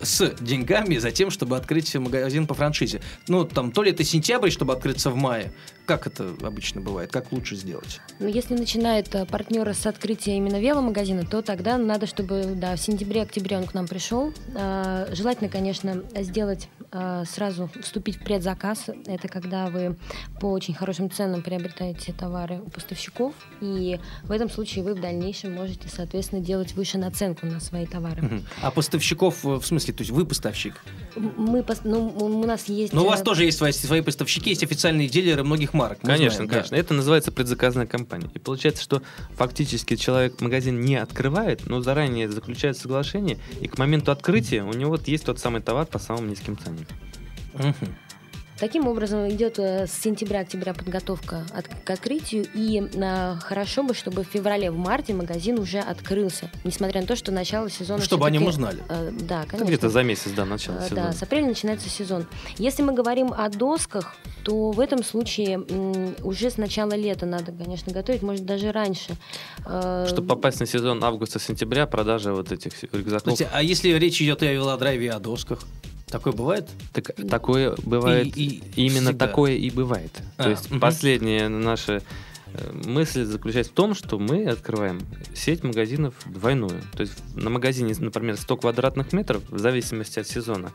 с 0.03 0.35
деньгами 0.39 0.97
за 0.97 1.11
тем, 1.11 1.29
чтобы 1.29 1.57
открыть 1.57 1.93
магазин 1.95 2.47
по 2.47 2.53
франшизе. 2.53 3.01
Ну, 3.27 3.45
там, 3.45 3.71
то 3.71 3.83
ли 3.83 3.91
это 3.91 4.03
сентябрь, 4.03 4.49
чтобы 4.49 4.73
открыться 4.73 5.09
в 5.09 5.15
мае. 5.15 5.53
Как 5.85 6.07
это 6.07 6.33
обычно 6.41 6.81
бывает? 6.81 7.11
Как 7.11 7.31
лучше 7.31 7.55
сделать? 7.55 7.99
Ну, 8.19 8.27
если 8.27 8.55
начинает 8.55 9.13
э, 9.15 9.25
партнеры 9.25 9.73
с 9.73 9.85
открытия 9.85 10.37
именно 10.37 10.59
веломагазина, 10.59 11.25
то 11.25 11.41
тогда 11.41 11.77
надо, 11.77 12.07
чтобы 12.07 12.53
да, 12.55 12.75
в 12.75 12.79
сентябре-октябре 12.79 13.57
он 13.57 13.65
к 13.65 13.73
нам 13.73 13.87
пришел. 13.87 14.33
А, 14.55 15.07
Желательно, 15.11 15.49
конечно, 15.49 16.03
сделать 16.15 16.69
а, 16.91 17.25
сразу 17.25 17.69
вступить 17.81 18.17
в 18.17 18.23
предзаказ. 18.23 18.89
Это 19.07 19.27
когда 19.27 19.67
вы 19.67 19.97
по 20.39 20.47
очень 20.47 20.73
хорошим 20.73 21.09
ценам 21.09 21.41
приобретаете 21.41 22.13
товары 22.13 22.59
у 22.59 22.69
поставщиков, 22.69 23.33
и 23.61 23.99
в 24.23 24.31
этом 24.31 24.49
случае 24.49 24.83
вы 24.83 24.93
в 24.93 25.01
дальнейшем 25.01 25.53
можете, 25.53 25.89
соответственно, 25.89 26.41
делать 26.41 26.73
выше 26.73 26.97
наценку 26.97 27.45
на 27.45 27.59
свои 27.59 27.85
товары. 27.85 28.43
А 28.61 28.71
поставщиков, 28.71 29.43
э, 29.45 29.55
в 29.55 29.65
смысле, 29.65 29.92
то 29.93 30.01
есть 30.01 30.11
вы 30.11 30.25
поставщик? 30.25 30.75
Мы, 31.15 31.63
ну, 31.83 32.07
у 32.07 32.45
нас 32.45 32.67
есть... 32.67 32.93
Но 32.93 33.03
у 33.03 33.07
вас 33.07 33.21
э, 33.21 33.23
тоже 33.23 33.45
есть 33.45 33.57
свои, 33.57 33.71
свои 33.71 34.01
поставщики, 34.01 34.49
есть 34.49 34.63
официальные 34.63 35.07
дилеры 35.07 35.43
многих 35.43 35.73
марок. 35.73 35.99
Конечно, 36.01 36.35
знаем, 36.37 36.49
да. 36.49 36.55
конечно. 36.55 36.75
Это 36.75 36.93
называется 36.93 37.31
предзаказная 37.31 37.85
компания. 37.85 38.29
И 38.33 38.39
получается, 38.39 38.83
что 38.83 39.01
фактически 39.35 39.95
человек 39.95 40.41
магазин 40.41 40.81
не 40.81 40.95
открывает, 40.95 41.67
но 41.67 41.81
заранее 41.81 42.29
заключает 42.29 42.77
соглашение, 42.77 43.37
и 43.61 43.67
к 43.67 43.77
моменту 43.77 44.11
открытия 44.11 44.63
у 44.63 44.73
него 44.73 44.91
вот 44.91 45.07
есть 45.07 45.25
тот 45.25 45.39
самый 45.39 45.61
товар 45.61 45.85
по 45.85 45.99
самым 45.99 46.29
низким 46.29 46.57
ценам. 46.57 46.85
Мгм. 47.53 47.95
Таким 48.63 48.87
образом 48.87 49.27
идет 49.29 49.59
э, 49.59 49.87
с 49.87 49.91
сентября-октября 49.91 50.73
подготовка 50.73 51.45
от, 51.53 51.67
к 51.67 51.89
открытию, 51.89 52.45
и 52.53 52.81
э, 52.93 53.35
хорошо 53.41 53.83
бы, 53.83 53.93
чтобы 53.93 54.23
в 54.23 54.27
феврале, 54.27 54.71
в 54.71 54.77
марте 54.77 55.13
магазин 55.13 55.59
уже 55.59 55.79
открылся, 55.79 56.49
несмотря 56.63 57.01
на 57.01 57.07
то, 57.07 57.17
что 57.17 57.33
начало 57.33 57.69
сезона... 57.69 58.01
Чтобы 58.01 58.25
о 58.25 58.29
нем 58.29 58.43
всё-таки, 58.49 58.63
узнали. 58.63 58.83
э, 58.87 59.11
да, 59.27 59.41
Это 59.41 59.49
конечно. 59.51 59.67
Где-то 59.67 59.89
за 59.89 60.03
месяц 60.03 60.31
до 60.31 60.45
начала 60.45 60.77
Э, 60.77 60.83
сезона. 60.89 61.01
Да, 61.07 61.11
с 61.11 61.21
апреля 61.21 61.47
начинается 61.47 61.89
сезон. 61.89 62.25
Если 62.57 62.83
мы 62.83 62.93
говорим 62.93 63.33
о 63.37 63.49
досках, 63.49 64.15
то 64.43 64.71
в 64.71 64.79
этом 64.79 65.03
случае 65.03 65.55
м, 65.69 66.15
уже 66.23 66.49
с 66.49 66.55
начала 66.55 66.93
лета 66.93 67.25
надо, 67.25 67.51
конечно, 67.51 67.91
готовить, 67.91 68.21
может 68.21 68.45
даже 68.45 68.71
раньше. 68.71 69.17
Э, 69.65 70.05
Чтобы 70.07 70.29
попасть 70.29 70.61
на 70.61 70.65
сезон 70.65 71.03
августа-сентября, 71.03 71.85
продажа 71.85 72.31
вот 72.33 72.53
этих 72.53 72.71
рюкзаков. 72.93 73.23
Слушайте, 73.23 73.49
а 73.53 73.61
если 73.61 73.89
речь 73.89 74.21
идет 74.21 74.41
и 74.41 74.47
о 74.47 74.53
велодрайве, 74.53 75.07
и 75.07 75.09
о 75.09 75.19
досках? 75.19 75.59
Такое 76.13 76.31
бывает? 76.33 76.69
Так, 76.91 77.09
такое 77.27 77.73
бывает, 77.83 78.37
И- 78.37 78.61
и 78.75 78.85
именно 78.85 79.09
всегда. 79.09 79.25
такое 79.27 79.53
и 79.53 79.71
бывает. 79.71 80.11
А, 80.37 80.43
То 80.43 80.49
есть 80.51 80.69
мгм. 80.69 80.79
последняя 80.79 81.49
наша 81.49 81.93
э, 81.93 82.01
мысль 82.85 83.23
заключается 83.25 83.71
в 83.71 83.75
том, 83.75 83.95
что 83.95 84.19
мы 84.19 84.45
открываем 84.47 85.01
сеть 85.33 85.63
магазинов 85.63 86.13
двойную. 86.25 86.81
То 86.95 87.01
есть 87.01 87.13
на 87.35 87.49
магазине, 87.49 87.93
например, 87.99 88.37
100 88.37 88.57
квадратных 88.57 89.13
метров, 89.13 89.43
в 89.49 89.59
зависимости 89.59 90.19
от 90.19 90.27
сезона, 90.27 90.71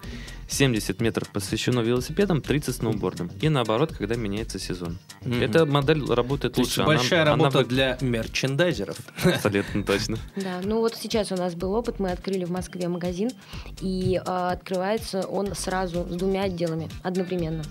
70 0.48 1.00
метров 1.00 1.28
посвящено 1.30 1.80
велосипедам, 1.80 2.40
30 2.40 2.76
сноубордам. 2.76 3.30
И 3.40 3.48
наоборот, 3.48 3.92
когда 3.96 4.14
меняется 4.14 4.58
сезон. 4.58 4.98
Мгм. 5.22 5.42
Эта 5.42 5.66
модель 5.66 6.04
работает 6.04 6.54
То 6.54 6.60
есть 6.60 6.76
лучше. 6.76 6.80
Она- 6.82 6.96
большая 6.98 7.22
она 7.22 7.30
работа 7.32 7.58
будет 7.58 7.68
для 7.68 7.98
мерчендайзеров. 8.00 8.96
абсолютно 9.24 9.82
точно. 9.84 10.18
Да, 10.36 10.60
ну 10.64 10.80
вот 10.80 10.94
сейчас 10.96 11.32
у 11.32 11.36
нас 11.36 11.54
был 11.54 11.72
опыт, 11.74 11.98
мы 11.98 12.10
открыли 12.10 12.44
в 12.44 12.50
Москве 12.50 12.88
магазин, 12.88 13.30
и 13.80 14.20
э, 14.24 14.30
открывается 14.30 15.22
он 15.22 15.54
сразу 15.54 16.06
с 16.08 16.14
двумя 16.16 16.44
отделами 16.44 16.88
одновременно. 17.02 17.62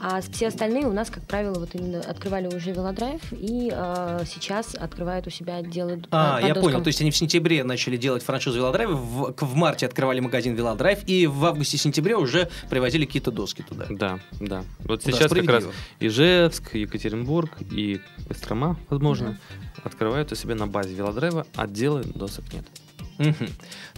А 0.00 0.20
все 0.20 0.48
остальные 0.48 0.86
у 0.86 0.92
нас, 0.92 1.10
как 1.10 1.24
правило, 1.24 1.54
вот 1.58 1.70
именно 1.74 2.00
открывали 2.00 2.46
уже 2.46 2.70
велодрайв, 2.72 3.20
и 3.32 3.70
э, 3.74 4.24
сейчас 4.26 4.74
открывают 4.74 5.26
у 5.26 5.30
себя 5.30 5.56
отделы 5.56 6.02
А, 6.10 6.36
по 6.40 6.46
я 6.46 6.54
доскам. 6.54 6.62
понял. 6.62 6.82
То 6.84 6.88
есть 6.88 7.00
они 7.00 7.10
в 7.10 7.16
сентябре 7.16 7.64
начали 7.64 7.96
делать 7.96 8.22
франшизу 8.22 8.58
велодрайва, 8.58 8.92
в, 8.94 9.34
в 9.36 9.54
марте 9.54 9.86
открывали 9.86 10.20
магазин 10.20 10.54
велодрайв, 10.54 11.00
и 11.06 11.26
в 11.26 11.44
августе-сентябре 11.44 12.16
уже 12.16 12.48
привозили 12.70 13.06
какие-то 13.06 13.30
доски 13.30 13.62
туда. 13.62 13.86
Да, 13.90 14.18
да. 14.40 14.64
Вот 14.80 15.02
Да, 15.04 15.12
сейчас 15.12 15.32
как 15.32 15.46
раз. 15.46 15.64
Ижевск, 16.00 16.74
Екатеринбург 16.74 17.50
и 17.70 18.00
Кострома, 18.28 18.78
возможно, 18.88 19.38
открывают 19.82 20.30
у 20.32 20.34
себя 20.34 20.54
на 20.54 20.66
базе 20.66 20.94
велодрайва 20.94 21.46
отделы 21.56 22.02
досок 22.04 22.44
нет. 22.52 22.64
Мгм. 23.18 23.48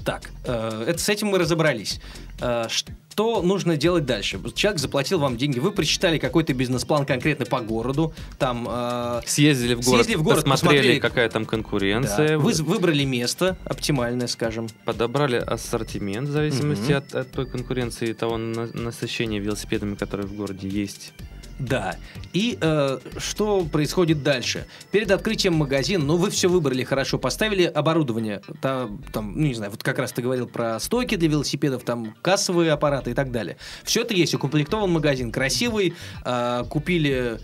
Так, 0.05 0.31
э, 0.45 0.85
это 0.89 0.99
с 0.99 1.09
этим 1.09 1.29
мы 1.29 1.39
разобрались. 1.39 2.01
Э, 2.41 2.67
Что 2.69 3.43
нужно 3.43 3.77
делать 3.77 4.07
дальше? 4.07 4.41
Человек 4.55 4.81
заплатил 4.81 5.19
вам 5.19 5.37
деньги, 5.37 5.59
вы 5.59 5.73
прочитали 5.73 6.17
какой-то 6.19 6.55
бизнес-план 6.55 7.05
конкретно 7.05 7.45
по 7.45 7.61
городу, 7.61 8.15
там 8.39 8.67
э, 8.71 9.21
Съездили 9.27 9.75
в 9.75 9.83
город, 9.85 9.97
Съездили 10.07 10.17
в 10.17 10.23
город, 10.23 10.45
посмотрели, 10.45 10.79
посмотрели, 10.79 10.99
какая 11.01 11.29
там 11.29 11.43
да, 11.45 11.51
конкуренция, 11.51 12.39
вы 12.39 12.53
вы 12.55 12.63
выбрали 12.65 13.05
место 13.05 13.59
оптимальное, 13.65 14.27
скажем. 14.27 14.69
подобрали 14.87 15.37
ассортимент 15.37 16.29
в 16.29 16.33
зависимости 16.33 16.93
Мгм. 16.93 16.97
от, 16.99 17.15
от 17.15 17.31
той 17.33 17.47
конкуренции 17.47 18.09
и 18.11 18.15
того 18.15 18.39
на- 18.39 18.69
насыщения 18.73 19.39
велосипедами, 19.39 19.97
которые 19.97 20.27
в 20.27 20.33
городе 20.35 20.69
есть. 20.69 21.13
Да. 21.61 21.97
И 22.33 22.59
э, 22.61 22.99
что 23.19 23.65
происходит 23.65 24.23
дальше? 24.23 24.67
Перед 24.91 25.11
открытием 25.11 25.55
магазина, 25.55 26.03
ну, 26.03 26.17
вы 26.17 26.31
все 26.31 26.49
выбрали 26.49 26.85
хорошо, 26.85 27.19
поставили 27.19 27.65
оборудование. 27.65 28.41
Там, 28.63 29.03
там, 29.13 29.35
ну, 29.35 29.47
не 29.47 29.55
знаю, 29.55 29.71
вот 29.71 29.83
как 29.83 29.99
раз 29.99 30.13
ты 30.13 30.23
говорил 30.23 30.47
про 30.47 30.81
стойки 30.81 31.17
для 31.17 31.29
велосипедов, 31.29 31.85
там 31.85 32.15
кассовые 32.23 32.73
аппараты 32.73 33.11
и 33.11 33.15
так 33.15 33.31
далее. 33.31 33.59
Все 33.85 34.03
это 34.03 34.15
есть, 34.15 34.35
укомплектован 34.35 34.91
магазин, 34.91 35.31
красивый, 35.31 35.95
э, 36.25 36.65
купили, 36.71 37.39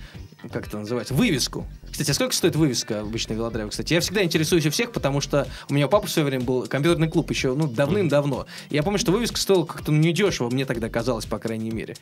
как 0.50 0.66
это 0.66 0.78
называется, 0.78 1.12
вывеску. 1.12 1.66
Кстати, 1.96 2.10
а 2.10 2.14
сколько 2.14 2.34
стоит 2.34 2.54
вывеска 2.56 3.00
обычной 3.00 3.36
велодрайва? 3.36 3.70
Кстати, 3.70 3.94
я 3.94 4.00
всегда 4.00 4.22
интересуюсь 4.22 4.66
у 4.66 4.70
всех, 4.70 4.92
потому 4.92 5.22
что 5.22 5.48
у 5.70 5.72
меня 5.72 5.86
у 5.86 5.88
папы 5.88 6.08
в 6.08 6.10
свое 6.10 6.26
время 6.26 6.44
был 6.44 6.66
компьютерный 6.66 7.08
клуб 7.08 7.30
еще, 7.30 7.54
ну, 7.54 7.66
давным-давно. 7.68 8.44
Я 8.68 8.82
помню, 8.82 8.98
что 8.98 9.12
вывеска 9.12 9.38
стоила 9.38 9.64
как-то 9.64 9.92
ну, 9.92 9.98
недешево, 10.00 10.50
мне 10.50 10.66
тогда 10.66 10.90
казалось, 10.90 11.24
по 11.24 11.38
крайней 11.38 11.70
мере. 11.70 11.96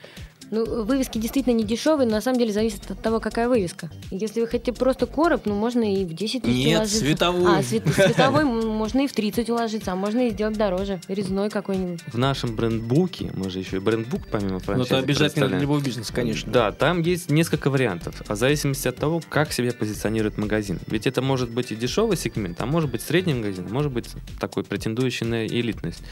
Ну, 0.51 0.83
вывески 0.83 1.19
действительно 1.19 1.55
не 1.55 1.63
дешевые, 1.63 2.09
но 2.09 2.17
на 2.17 2.21
самом 2.21 2.41
деле 2.41 2.53
зависит 2.53 2.91
от 2.91 3.01
того, 3.01 3.21
какая 3.21 3.49
вывеска. 3.49 3.89
Если 4.11 4.41
вы 4.41 4.49
хотите 4.49 4.73
просто 4.73 5.07
короб, 5.07 5.43
ну, 5.45 5.55
можно 5.55 5.83
и 5.83 6.05
в 6.05 6.13
10 6.13 6.43
тысяч 6.43 6.67
Нет, 6.67 6.79
уложиться. 6.79 6.99
световую. 6.99 7.47
А, 7.53 7.63
свет- 7.63 7.87
световой 7.95 8.45
можно 8.45 9.03
и 9.03 9.07
в 9.07 9.13
30 9.13 9.49
уложиться, 9.49 9.93
а 9.93 9.95
можно 9.95 10.27
и 10.27 10.31
сделать 10.31 10.57
дороже. 10.59 11.01
Резной 11.07 11.51
какой-нибудь. 11.51 12.01
В 12.13 12.19
нашем 12.19 12.57
брендбуке, 12.57 13.31
мы 13.37 13.49
же 13.49 13.61
еще 13.61 13.77
и 13.77 13.79
брендбук 13.79 14.23
помимо 14.29 14.55
Ну, 14.55 14.59
франшизы 14.59 14.89
это 14.89 14.99
обязательно 14.99 15.47
для 15.47 15.59
любого 15.61 15.81
бизнеса, 15.81 16.13
конечно. 16.13 16.51
Да, 16.51 16.73
там 16.73 17.01
есть 17.01 17.31
несколько 17.31 17.71
вариантов, 17.71 18.23
а 18.27 18.35
в 18.35 18.39
зависимости 18.39 18.89
от 18.89 18.97
того, 18.97 19.23
как 19.29 19.53
себя 19.53 19.71
позиционирует 19.85 20.39
магазин. 20.39 20.79
Ведь 20.87 21.07
это 21.07 21.21
может 21.21 21.51
быть 21.51 21.71
и 21.71 21.77
дешевый 21.77 22.17
сегмент, 22.17 22.59
а 22.63 22.67
может 22.67 22.91
быть 22.91 23.03
средний 23.03 23.35
магазин, 23.35 23.67
а 23.69 23.73
может 23.73 23.93
быть 23.93 24.09
такой 24.41 24.65
претендующий 24.65 25.27
на 25.27 25.47
элитность. 25.47 26.03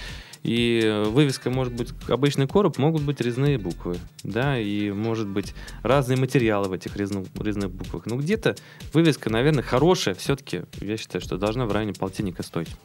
И 0.43 1.05
вывеска 1.07 1.49
может 1.49 1.73
быть 1.73 1.89
обычный 2.09 2.47
короб, 2.47 2.77
могут 2.77 3.03
быть 3.03 3.21
резные 3.23 3.57
буквы, 3.57 3.97
да, 4.25 4.59
и 4.59 4.91
может 4.91 5.27
быть 5.27 5.55
разные 5.83 6.19
материалы 6.19 6.69
в 6.69 6.73
этих 6.73 6.97
резных, 6.97 7.29
резных 7.41 7.71
буквах. 7.71 8.05
Ну, 8.05 8.19
где-то 8.19 8.57
вывеска, 8.93 9.31
наверное, 9.31 9.63
хорошая, 9.63 10.15
все-таки, 10.15 10.63
я 10.83 10.99
считаю, 10.99 11.23
что 11.23 11.39
должна 11.39 11.65
в 11.65 11.73
районе 11.73 11.95
полтинника 11.95 12.43
стоить. 12.43 12.77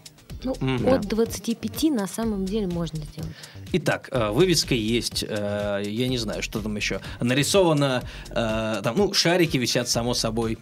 Ну, 0.43 0.55
Мгм. 0.59 0.87
от 0.93 1.07
25 1.07 1.89
на 1.91 2.07
самом 2.07 2.45
деле 2.45 2.67
можно 2.67 2.99
сделать. 2.99 3.31
Итак, 3.73 4.09
э, 4.11 4.29
вывеска 4.31 4.75
есть, 4.75 5.25
э, 5.27 5.83
я 5.85 6.07
не 6.07 6.17
знаю, 6.17 6.41
что 6.43 6.61
там 6.61 6.75
еще. 6.75 7.01
Нарисовано, 7.19 8.03
э, 8.29 8.81
там, 8.83 8.97
ну, 8.97 9.13
шарики 9.13 9.57
висят, 9.57 9.89
само 9.89 10.13
собой. 10.13 10.57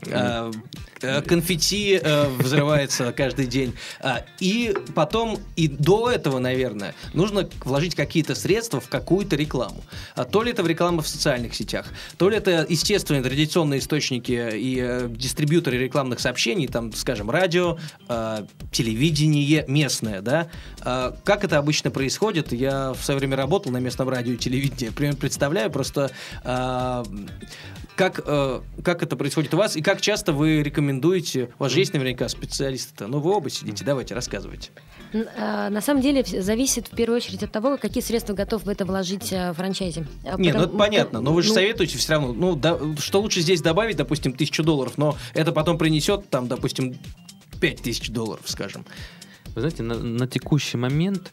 Конфетти 1.28 2.00
взрывается 2.40 3.12
каждый 3.18 3.46
день. 3.48 3.74
И 4.40 4.74
потом, 4.96 5.40
и 5.56 5.68
до 5.68 6.10
этого, 6.10 6.40
наверное, 6.40 6.96
нужно 7.14 7.48
вложить 7.64 7.96
какие-то 7.96 8.34
средства 8.34 8.80
в 8.80 8.88
какую-то 8.90 9.36
рекламу. 9.36 9.84
А 10.16 10.24
То 10.26 10.42
ли 10.42 10.52
это 10.52 10.64
в 10.64 10.68
рекламу 10.68 11.02
в 11.02 11.08
социальных 11.08 11.54
сетях, 11.54 11.86
то 12.18 12.30
ли 12.30 12.38
это 12.38 12.66
естественные 12.68 13.22
традиционные 13.24 13.80
источники 13.80 14.50
и 14.54 15.08
дистрибьюторы 15.10 15.78
рекламных 15.78 16.20
сообщений, 16.20 16.68
там, 16.68 16.92
скажем, 16.94 17.30
радио, 17.30 17.78
э, 18.10 18.46
телевидение 19.56 19.86
местное, 19.86 20.22
да. 20.22 20.48
А 20.82 21.16
Как 21.24 21.44
это 21.44 21.58
обычно 21.58 21.92
происходит? 21.92 22.52
Я 22.52 22.94
в 22.94 23.04
свое 23.04 23.20
время 23.20 23.38
работал 23.38 23.72
на 23.72 23.78
местном 23.78 24.10
радио 24.10 24.34
и 24.34 24.38
телевидении. 24.38 24.90
Примерно 24.92 25.18
представляю 25.20 25.70
просто, 25.72 26.12
а, 26.44 27.04
как, 27.96 28.20
э, 28.26 28.62
как 28.84 29.04
это 29.04 29.16
происходит 29.16 29.54
у 29.54 29.58
вас 29.58 29.76
и 29.78 29.82
как 29.82 30.02
часто 30.02 30.34
вы 30.34 30.62
рекомендуете. 30.64 31.50
У 31.60 31.64
вас 31.64 31.72
же 31.72 31.80
есть 31.80 31.94
наверняка 31.94 32.28
специалисты-то. 32.28 33.08
Ну, 33.08 33.20
вы 33.20 33.32
оба 33.32 33.50
сидите, 33.50 33.86
давайте, 33.86 34.14
рассказывайте. 34.14 34.72
А, 35.38 35.70
На 35.70 35.82
самом 35.82 36.02
деле 36.02 36.24
зависит 36.24 36.88
в 36.88 36.96
первую 36.96 37.18
очередь 37.18 37.44
от 37.44 37.52
того, 37.52 37.78
какие 37.78 38.04
средства 38.04 38.34
готов 38.34 38.64
в 38.64 38.70
это 38.70 38.86
вложить 38.86 39.32
а, 39.32 39.54
франчайзи. 39.54 40.06
А, 40.26 40.38
Не, 40.38 40.52
ну 40.52 40.60
потому- 40.60 40.64
это 40.66 40.78
понятно, 40.78 41.22
но 41.22 41.32
вы 41.34 41.42
же 41.42 41.50
ну, 41.50 41.56
советуете 41.56 41.98
все 41.98 42.14
равно, 42.14 42.34
ну, 42.34 42.56
да, 42.56 42.78
что 43.00 43.22
лучше 43.22 43.40
здесь 43.40 43.62
добавить, 43.62 43.96
допустим, 43.96 44.34
тысячу 44.34 44.64
долларов, 44.64 44.94
но 44.98 45.16
это 45.34 45.52
потом 45.54 45.78
принесет, 45.78 46.30
там, 46.30 46.48
допустим, 46.48 46.98
пять 47.62 47.82
тысяч 47.82 48.10
долларов, 48.10 48.42
скажем. 48.46 48.86
Вы 49.56 49.62
знаете, 49.62 49.84
на, 49.84 49.96
на 49.96 50.28
текущий 50.28 50.78
момент 50.78 51.32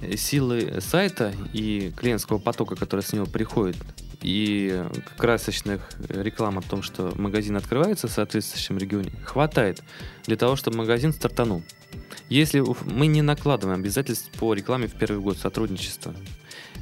э, 0.00 0.16
силы 0.16 0.80
сайта 0.80 1.32
и 1.54 1.90
клиентского 1.96 2.38
потока, 2.38 2.76
который 2.76 3.00
с 3.00 3.12
него 3.14 3.26
приходит, 3.26 3.76
и 4.22 4.84
красочных 5.16 5.88
реклам 6.08 6.58
о 6.58 6.62
том, 6.62 6.82
что 6.82 7.12
магазин 7.16 7.56
открывается 7.56 8.08
в 8.08 8.10
соответствующем 8.10 8.76
регионе, 8.76 9.12
хватает 9.24 9.82
для 10.26 10.36
того, 10.36 10.56
чтобы 10.56 10.78
магазин 10.78 11.12
стартанул. 11.12 11.62
Если 12.28 12.62
мы 12.84 13.06
не 13.06 13.22
накладываем 13.22 13.80
обязательств 13.80 14.30
по 14.38 14.52
рекламе 14.52 14.88
в 14.88 14.94
первый 14.94 15.20
год 15.20 15.38
сотрудничества, 15.38 16.14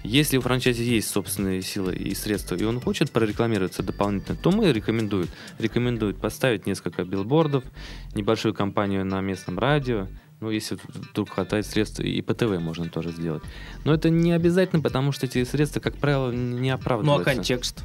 если 0.03 0.37
у 0.37 0.41
франчайзи 0.41 0.83
есть 0.83 1.11
собственные 1.11 1.63
силы 1.63 1.95
и 1.95 2.15
средства, 2.15 2.57
и 2.57 2.65
он 2.65 2.81
хочет 2.81 3.11
прорекламироваться 3.11 3.83
дополнительно, 3.83 4.37
то 4.37 4.51
мы 4.51 4.73
рекомендуют, 4.73 5.31
рекомендуют 5.59 6.21
поставить 6.21 6.67
несколько 6.67 7.05
билбордов, 7.05 7.65
небольшую 8.15 8.55
кампанию 8.55 9.05
на 9.05 9.21
местном 9.21 9.59
радио, 9.59 10.09
ну, 10.41 10.51
если 10.51 10.79
вдруг 11.11 11.31
хватает 11.31 11.67
средств, 11.67 12.01
и 12.01 12.21
по 12.23 12.35
ТВ 12.35 12.59
можно 12.61 12.89
тоже 12.89 13.11
сделать. 13.13 13.43
Но 13.85 13.95
это 13.95 14.11
не 14.11 14.33
обязательно, 14.33 14.83
потому 14.83 15.13
что 15.13 15.27
эти 15.27 15.45
средства, 15.45 15.81
как 15.81 15.97
правило, 15.97 16.31
не 16.31 16.69
Ну, 16.71 16.73
а 16.73 16.75
оправдываются. 16.75 17.35
контекст? 17.35 17.85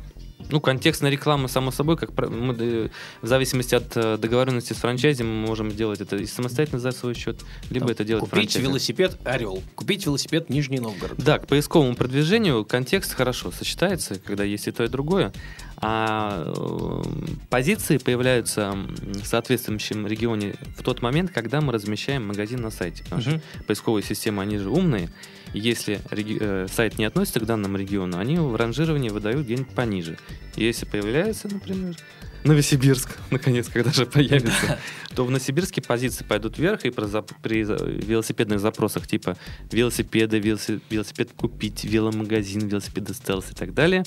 Ну, 0.51 0.59
контекстная 0.61 1.11
реклама, 1.11 1.47
само 1.47 1.69
собой, 1.69 1.95
как 1.95 2.17
мы, 2.17 2.89
в 3.21 3.27
зависимости 3.27 3.75
от 3.75 3.95
э, 3.95 4.17
договоренности 4.17 4.73
с 4.73 4.77
франчайзи, 4.77 5.21
мы 5.21 5.45
можем 5.45 5.69
делать 5.69 6.01
это 6.01 6.15
и 6.15 6.25
самостоятельно 6.25 6.79
за 6.79 6.91
свой 6.91 7.13
счет, 7.13 7.41
либо 7.69 7.85
Там, 7.87 7.91
это 7.91 8.03
делать 8.03 8.21
Купить 8.21 8.51
франчайзи. 8.53 8.65
велосипед 8.65 9.17
«Орел», 9.25 9.61
купить 9.75 10.05
велосипед 10.05 10.49
«Нижний 10.49 10.79
Новгород». 10.79 11.17
Да, 11.17 11.37
к 11.37 11.45
поисковому 11.47 11.93
продвижению 11.95 12.65
контекст 12.65 13.13
хорошо 13.13 13.51
сочетается, 13.51 14.15
когда 14.15 14.43
есть 14.43 14.67
и 14.67 14.71
то, 14.71 14.83
и 14.85 14.87
другое. 14.87 15.33
А 15.81 16.43
э, 16.45 17.03
позиции 17.49 17.97
появляются 17.97 18.75
в 19.01 19.25
соответствующем 19.25 20.05
регионе 20.07 20.55
в 20.77 20.83
тот 20.83 21.01
момент, 21.01 21.31
когда 21.31 21.61
мы 21.61 21.71
размещаем 21.71 22.27
магазин 22.27 22.61
на 22.61 22.69
сайте. 22.69 23.03
Потому 23.05 23.21
что 23.21 23.31
Мгм. 23.31 23.41
поисковые 23.65 24.03
системы, 24.03 24.41
они 24.43 24.57
же 24.57 24.69
умные. 24.69 25.09
Если 25.53 26.01
реги- 26.11 26.37
э, 26.39 26.67
сайт 26.71 26.97
не 26.97 27.05
относится 27.05 27.39
к 27.39 27.45
данному 27.45 27.77
региону, 27.77 28.17
они 28.19 28.37
в 28.37 28.55
ранжировании 28.55 29.09
выдают 29.09 29.45
где-нибудь 29.45 29.69
пониже. 29.69 30.17
Если 30.55 30.85
появляется, 30.85 31.47
например, 31.49 31.95
Новосибирск, 32.43 33.17
наконец, 33.31 33.67
когда 33.67 33.91
же 33.91 34.05
появится, 34.05 34.79
то 35.15 35.25
в 35.25 35.29
Новосибирске 35.31 35.81
позиции 35.81 36.23
пойдут 36.23 36.57
вверх, 36.57 36.85
и 36.85 36.89
при, 36.89 37.63
велосипедных 37.63 38.59
запросах 38.59 39.07
типа 39.07 39.37
велосипеды, 39.71 40.39
велоси- 40.39 40.81
велосипед 40.89 41.29
купить, 41.35 41.83
веломагазин, 41.83 42.67
велосипеды 42.67 43.13
стелс 43.13 43.51
и 43.51 43.55
так 43.55 43.73
далее, 43.73 44.03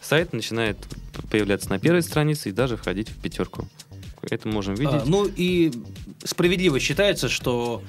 сайт 0.00 0.32
начинает 0.32 0.78
появляться 1.30 1.70
на 1.70 1.78
первой 1.78 2.02
странице 2.02 2.48
и 2.48 2.52
даже 2.52 2.76
входить 2.76 3.08
в 3.08 3.20
пятерку. 3.20 3.68
Это 4.22 4.48
можем 4.48 4.74
видеть. 4.74 4.94
А, 4.94 5.04
ну 5.06 5.26
и 5.26 5.72
справедливо 6.24 6.78
считается, 6.78 7.28
что 7.28 7.82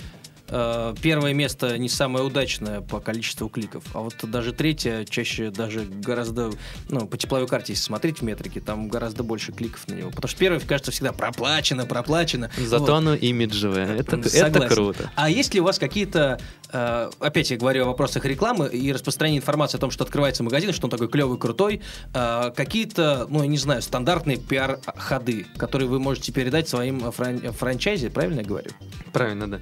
первое 1.02 1.34
место 1.34 1.78
не 1.78 1.90
самое 1.90 2.26
удачное 2.26 2.82
по 2.82 3.00
количеству 3.00 3.48
кликов, 3.50 3.84
а 3.94 4.00
вот 4.00 4.16
даже 4.24 4.52
третье 4.54 5.06
чаще 5.06 5.50
даже 5.50 5.86
гораздо, 5.86 6.52
ну, 6.90 7.08
по 7.08 7.18
тепловой 7.18 7.48
карте, 7.48 7.74
если 7.74 7.84
смотреть 7.84 8.20
в 8.20 8.22
метрике, 8.24 8.60
там 8.60 8.90
гораздо 8.90 9.24
больше 9.24 9.52
кликов 9.52 9.88
на 9.88 9.94
него. 9.94 10.10
Потому 10.10 10.28
что 10.30 10.38
первое, 10.38 10.60
кажется, 10.60 10.92
всегда 10.92 11.14
проплачено, 11.14 11.86
проплачено. 11.86 12.50
Зато 12.58 12.84
Вот. 12.84 12.90
оно 12.90 13.16
имиджевое. 13.16 13.98
Это, 13.98 14.18
это 14.18 14.68
круто. 14.68 15.12
А 15.16 15.30
есть 15.30 15.54
ли 15.54 15.62
у 15.62 15.64
вас 15.64 15.80
какие-то, 15.80 16.40
э, 16.72 17.10
опять 17.20 17.52
я 17.52 17.58
говорю 17.58 17.84
о 17.84 17.88
вопросах 17.88 18.26
рекламы 18.26 18.68
и 18.68 18.92
распространения 18.92 19.40
информации 19.40 19.78
о 19.78 19.80
том, 19.82 19.92
что 19.92 20.04
открывается 20.04 20.44
магазин, 20.44 20.74
что 20.74 20.88
он 20.88 20.92
такой 20.92 21.08
клевый, 21.08 21.38
крутой, 21.38 21.82
э, 22.14 22.52
какие-то, 22.56 23.26
ну, 23.30 23.42
я 23.42 23.48
не 23.48 23.58
знаю, 23.58 23.82
стандартные 23.82 24.38
пиар-ходы, 24.38 25.46
которые 25.58 25.88
вы 25.88 26.00
можете 26.00 26.32
передать 26.32 26.68
своим 26.70 27.06
э, 27.08 27.12
фран- 27.12 27.52
франчайзе, 27.52 28.10
правильно 28.10 28.40
я 28.42 28.46
говорю? 28.46 28.72
Правильно, 29.14 29.48
да. 29.50 29.60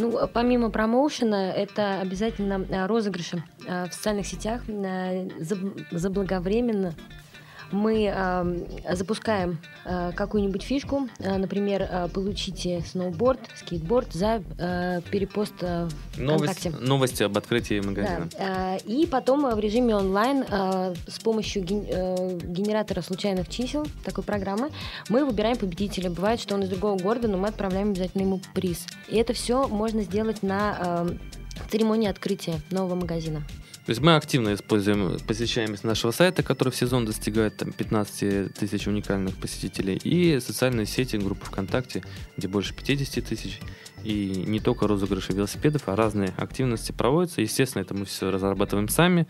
Ну, 0.00 0.18
помимо 0.32 0.70
промоушена, 0.70 1.52
это 1.52 2.00
обязательно 2.00 2.66
а, 2.70 2.86
розыгрыши 2.86 3.42
а, 3.68 3.86
в 3.86 3.92
социальных 3.94 4.26
сетях. 4.26 4.62
Заб- 4.66 5.84
Заблаговременно 5.90 6.94
мы 7.72 8.10
а, 8.12 8.46
запускаем 8.92 9.58
а, 9.84 10.12
какую-нибудь 10.12 10.62
фишку, 10.62 11.08
а, 11.18 11.38
например, 11.38 11.88
а, 11.90 12.08
получите 12.08 12.82
сноуборд, 12.86 13.40
скейтборд 13.56 14.12
за 14.12 14.42
а, 14.58 15.00
перепост 15.10 15.54
в 15.60 15.88
Новость, 16.18 16.60
ВКонтакте. 16.60 16.70
новости 16.86 17.22
об 17.22 17.36
открытии 17.38 17.80
Да, 17.80 17.88
магазина. 17.88 18.28
а, 18.38 18.76
и 18.84 19.06
потом 19.06 19.46
а, 19.46 19.54
в 19.54 19.58
режиме 19.60 19.94
онлайн 19.96 20.44
а, 20.50 20.94
с 21.06 21.18
помощью 21.18 21.62
ген- 21.64 21.86
э, 21.88 22.38
генератора 22.42 23.02
случайных 23.02 23.48
чисел, 23.48 23.86
такой 24.04 24.24
программы, 24.24 24.70
мы 25.08 25.24
выбираем 25.24 25.56
победителя. 25.56 26.10
Бывает, 26.10 26.40
что 26.40 26.54
он 26.54 26.62
из 26.62 26.68
другого 26.68 26.98
города, 26.98 27.28
но 27.28 27.38
мы 27.38 27.48
отправляем 27.48 27.90
обязательно 27.90 28.22
ему 28.22 28.40
приз. 28.54 28.86
И 29.08 29.16
это 29.16 29.32
все 29.32 29.68
можно 29.68 30.02
сделать 30.02 30.42
на 30.42 30.76
а, 30.78 31.08
церемонии 31.70 32.08
открытия 32.08 32.54
нового 32.70 32.94
магазина. 32.94 33.42
То 33.86 33.90
есть 33.90 34.00
мы 34.00 34.14
активно 34.14 34.54
используем 34.54 35.18
посещаемость 35.26 35.84
нашего 35.84 36.10
сайта, 36.10 36.42
который 36.42 36.70
в 36.70 36.76
сезон 36.76 37.06
достигает 37.06 37.56
там, 37.56 37.72
15 37.72 38.54
тысяч 38.54 38.86
уникальных 38.86 39.36
посетителей, 39.36 39.96
и 39.96 40.38
социальные 40.38 40.86
сети, 40.86 41.16
группы 41.16 41.46
ВКонтакте, 41.46 42.02
где 42.36 42.46
больше 42.46 42.74
50 42.74 43.24
тысяч. 43.24 43.60
И 44.04 44.44
не 44.46 44.60
только 44.60 44.86
розыгрыши 44.86 45.32
велосипедов, 45.32 45.82
а 45.86 45.96
разные 45.96 46.32
активности 46.36 46.92
проводятся. 46.92 47.40
Естественно, 47.40 47.82
это 47.82 47.94
мы 47.94 48.04
все 48.04 48.30
разрабатываем 48.30 48.88
сами 48.88 49.26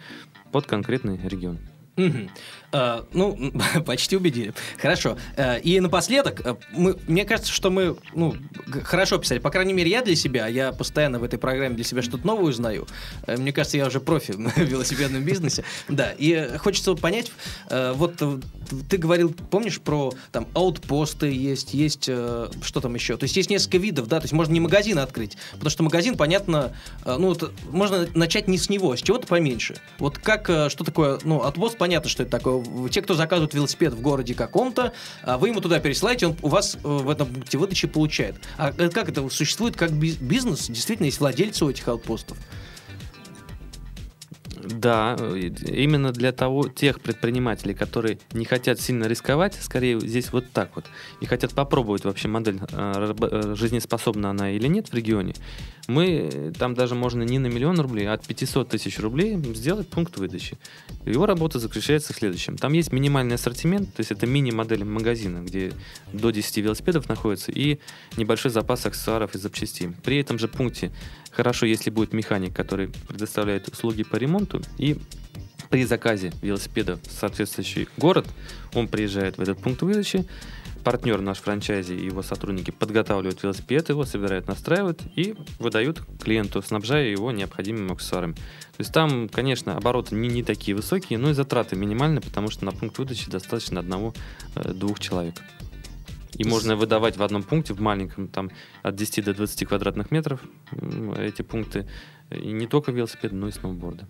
под 0.52 0.66
конкретный 0.66 1.18
регион. 1.28 1.58
Мгм. 1.96 2.30
А, 2.72 3.04
ну, 3.12 3.52
почти 3.86 4.16
убедили. 4.16 4.54
Хорошо. 4.78 5.16
А, 5.36 5.56
и 5.56 5.80
напоследок, 5.80 6.40
а, 6.44 6.56
мы, 6.72 6.96
мне 7.06 7.24
кажется, 7.24 7.52
что 7.52 7.70
мы 7.70 7.96
ну, 8.14 8.34
хорошо 8.84 9.18
писали. 9.18 9.38
По 9.38 9.50
крайней 9.50 9.72
мере, 9.72 9.90
я 9.90 10.02
для 10.02 10.16
себя, 10.16 10.46
я 10.46 10.72
постоянно 10.72 11.18
в 11.18 11.24
этой 11.24 11.38
программе 11.38 11.74
для 11.74 11.84
себя 11.84 12.02
что-то 12.02 12.26
новое 12.26 12.50
узнаю. 12.50 12.86
А, 13.26 13.36
Мне 13.36 13.52
кажется, 13.52 13.76
я 13.76 13.86
уже 13.86 14.00
профи 14.00 14.32
в 14.36 14.58
велосипедном 14.58 15.24
бизнесе. 15.24 15.64
Да, 15.88 16.12
и 16.12 16.32
э, 16.32 16.58
хочется 16.58 16.94
понять, 16.94 17.32
э, 17.70 17.92
вот 17.94 18.14
э, 18.20 18.38
ты 18.88 18.96
говорил, 18.96 19.34
помнишь, 19.50 19.80
про 19.80 20.12
там 20.32 20.46
аутпосты 20.54 21.32
есть, 21.32 21.74
есть, 21.74 22.06
э, 22.08 22.48
что 22.62 22.80
там 22.80 22.94
еще? 22.94 23.16
То 23.16 23.24
есть 23.24 23.36
есть 23.36 23.50
несколько 23.50 23.78
видов, 23.78 24.06
да, 24.08 24.20
то 24.20 24.24
есть 24.24 24.32
можно 24.32 24.52
не 24.52 24.60
магазин 24.60 24.98
открыть, 24.98 25.36
потому 25.52 25.70
что 25.70 25.82
магазин, 25.82 26.16
понятно, 26.16 26.72
э, 27.04 27.16
ну, 27.18 27.28
вот, 27.28 27.52
можно 27.70 28.06
начать 28.14 28.48
не 28.48 28.58
с 28.58 28.68
него, 28.68 28.96
с 28.96 29.02
чего-то 29.02 29.26
поменьше. 29.26 29.76
Вот 29.98 30.18
как, 30.18 30.48
э, 30.48 30.68
что 30.68 30.84
такое, 30.84 31.18
ну, 31.24 31.42
аутпост, 31.42 31.76
понятно, 31.78 32.08
что 32.08 32.22
это 32.22 32.32
такое. 32.32 32.59
Те, 32.90 33.02
кто 33.02 33.14
заказывает 33.14 33.54
велосипед 33.54 33.94
в 33.94 34.00
городе 34.00 34.34
каком-то, 34.34 34.92
а 35.22 35.38
вы 35.38 35.48
ему 35.48 35.60
туда 35.60 35.80
пересылаете, 35.80 36.28
он 36.28 36.36
у 36.42 36.48
вас 36.48 36.74
э, 36.74 36.78
в 36.82 37.08
этом 37.08 37.28
пункте 37.32 37.58
выдачи 37.58 37.86
получает. 37.86 38.36
А 38.56 38.72
э, 38.76 38.88
как 38.90 39.08
это 39.08 39.28
существует 39.28 39.76
как 39.76 39.92
би- 39.92 40.16
бизнес? 40.20 40.68
Действительно, 40.68 41.06
есть 41.06 41.20
владельцы 41.20 41.64
у 41.64 41.70
этих 41.70 41.86
аутпостов. 41.88 42.36
Да, 44.64 45.16
именно 45.16 46.12
для 46.12 46.32
того, 46.32 46.68
тех 46.68 47.00
предпринимателей, 47.00 47.74
которые 47.74 48.18
не 48.32 48.44
хотят 48.44 48.80
сильно 48.80 49.04
рисковать, 49.04 49.54
скорее 49.60 50.00
здесь 50.00 50.32
вот 50.32 50.50
так 50.52 50.70
вот, 50.74 50.86
и 51.20 51.26
хотят 51.26 51.54
попробовать 51.54 52.04
вообще 52.04 52.28
модель, 52.28 52.60
э, 52.72 53.14
э, 53.20 53.54
жизнеспособна 53.56 54.30
она 54.30 54.50
или 54.50 54.66
нет 54.66 54.88
в 54.88 54.94
регионе, 54.94 55.34
мы, 55.90 56.30
э, 56.32 56.52
там 56.56 56.74
даже 56.74 56.94
можно 56.94 57.22
не 57.22 57.38
на 57.38 57.46
миллион 57.46 57.80
рублей, 57.80 58.06
а 58.06 58.14
от 58.14 58.26
500 58.26 58.68
тысяч 58.68 58.98
рублей 58.98 59.36
сделать 59.54 59.88
пункт 59.88 60.16
выдачи. 60.18 60.58
Его 61.04 61.26
работа 61.26 61.58
заключается 61.58 62.12
в 62.12 62.16
следующем. 62.16 62.56
Там 62.56 62.72
есть 62.72 62.92
минимальный 62.92 63.34
ассортимент, 63.34 63.94
то 63.94 64.00
есть 64.00 64.12
это 64.12 64.26
мини-модель 64.26 64.84
магазина, 64.84 65.42
где 65.42 65.72
до 66.12 66.30
10 66.30 66.58
велосипедов 66.58 67.08
находится, 67.08 67.50
и 67.52 67.78
небольшой 68.16 68.50
запас 68.50 68.86
аксессуаров 68.86 69.34
и 69.34 69.38
запчастей. 69.38 69.90
При 70.04 70.18
этом 70.18 70.38
же 70.38 70.48
пункте 70.48 70.92
хорошо, 71.30 71.66
если 71.66 71.90
будет 71.90 72.12
механик, 72.12 72.54
который 72.54 72.90
предоставляет 73.08 73.68
услуги 73.68 74.02
по 74.02 74.16
ремонту, 74.16 74.49
и 74.78 74.98
при 75.70 75.84
заказе 75.84 76.32
велосипеда 76.42 76.96
в 76.96 77.12
соответствующий 77.12 77.88
город, 77.96 78.26
он 78.74 78.88
приезжает 78.88 79.38
в 79.38 79.40
этот 79.40 79.58
пункт 79.58 79.82
выдачи, 79.82 80.26
партнер 80.80 81.20
наш 81.20 81.38
франчайзи 81.38 81.92
и 81.92 82.06
его 82.06 82.22
сотрудники 82.22 82.70
подготавливают 82.70 83.42
велосипед, 83.42 83.88
его 83.88 84.04
собирают, 84.04 84.48
настраивают 84.48 85.02
и 85.14 85.36
выдают 85.58 86.02
клиенту, 86.20 86.62
снабжая 86.62 87.08
его 87.08 87.30
необходимыми 87.30 87.92
аксессуарами. 87.92 88.34
То 88.34 88.80
есть 88.80 88.92
там, 88.92 89.28
конечно, 89.28 89.76
обороты 89.76 90.14
не, 90.14 90.28
не 90.28 90.42
такие 90.42 90.74
высокие, 90.74 91.18
но 91.18 91.30
и 91.30 91.34
затраты 91.34 91.76
минимальны, 91.76 92.20
потому 92.20 92.50
что 92.50 92.64
на 92.64 92.72
пункт 92.72 92.98
выдачи 92.98 93.30
достаточно 93.30 93.80
одного-двух 93.80 94.98
человек. 94.98 95.36
И 96.34 96.44
можно 96.44 96.74
выдавать 96.74 97.16
в 97.16 97.22
одном 97.22 97.42
пункте, 97.42 97.74
в 97.74 97.80
маленьком, 97.80 98.26
там, 98.28 98.50
от 98.82 98.96
10 98.96 99.24
до 99.24 99.34
20 99.34 99.68
квадратных 99.68 100.10
метров, 100.10 100.40
эти 101.18 101.42
пункты. 101.42 101.86
И 102.30 102.52
не 102.52 102.66
только 102.66 102.92
велосипеды, 102.92 103.34
но 103.34 103.48
и 103.48 103.52
сноуборды. 103.52 104.06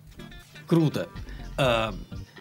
Круто. 0.71 1.09
А, 1.57 1.93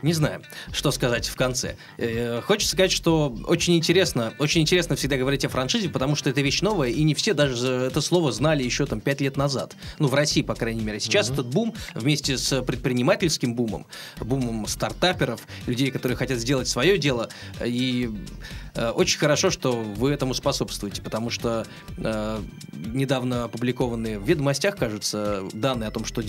не 0.03 0.13
знаю, 0.13 0.43
что 0.71 0.93
сказать 0.93 1.27
в 1.27 1.35
конце. 1.35 1.75
Э, 1.99 2.41
Хочется 2.41 2.75
сказать, 2.75 2.93
что 2.93 3.37
очень 3.49 3.77
интересно, 3.77 4.35
очень 4.39 4.61
интересно 4.61 4.95
всегда 4.95 5.17
говорить 5.17 5.45
о 5.45 5.49
франшизе, 5.49 5.89
потому 5.89 6.15
что 6.15 6.31
это 6.31 6.41
вещь 6.41 6.61
новая, 6.63 6.91
и 6.91 7.03
не 7.03 7.15
все 7.15 7.35
даже 7.35 7.67
это 7.67 8.01
слово 8.01 8.31
знали 8.31 8.63
еще 8.63 8.87
там 8.87 9.01
пять 9.01 9.21
лет 9.21 9.37
назад. 9.37 9.75
Ну, 9.99 10.07
в 10.07 10.15
России, 10.15 10.43
по 10.43 10.55
крайней 10.55 10.83
мере. 10.83 11.01
Сейчас 11.01 11.29
этот 11.29 11.49
бум 11.49 11.75
вместе 11.95 12.39
с 12.39 12.63
предпринимательским 12.63 13.57
бумом, 13.57 13.85
бумом 14.21 14.69
стартаперов, 14.69 15.41
людей, 15.67 15.91
которые 15.91 16.17
хотят 16.17 16.39
сделать 16.39 16.69
свое 16.69 16.99
дело, 16.99 17.31
и 17.65 18.11
э, 18.77 18.91
очень 18.91 19.19
хорошо, 19.19 19.51
что 19.51 19.73
вы 19.73 20.13
этому 20.13 20.35
способствуете, 20.35 21.03
потому 21.03 21.31
что 21.31 21.67
э, 21.99 22.41
недавно 22.73 23.43
опубликованные 23.43 24.21
в 24.21 24.29
ведомостях, 24.29 24.77
кажется, 24.77 25.43
данные 25.53 25.89
о 25.89 25.91
том, 25.91 26.05
что 26.05 26.23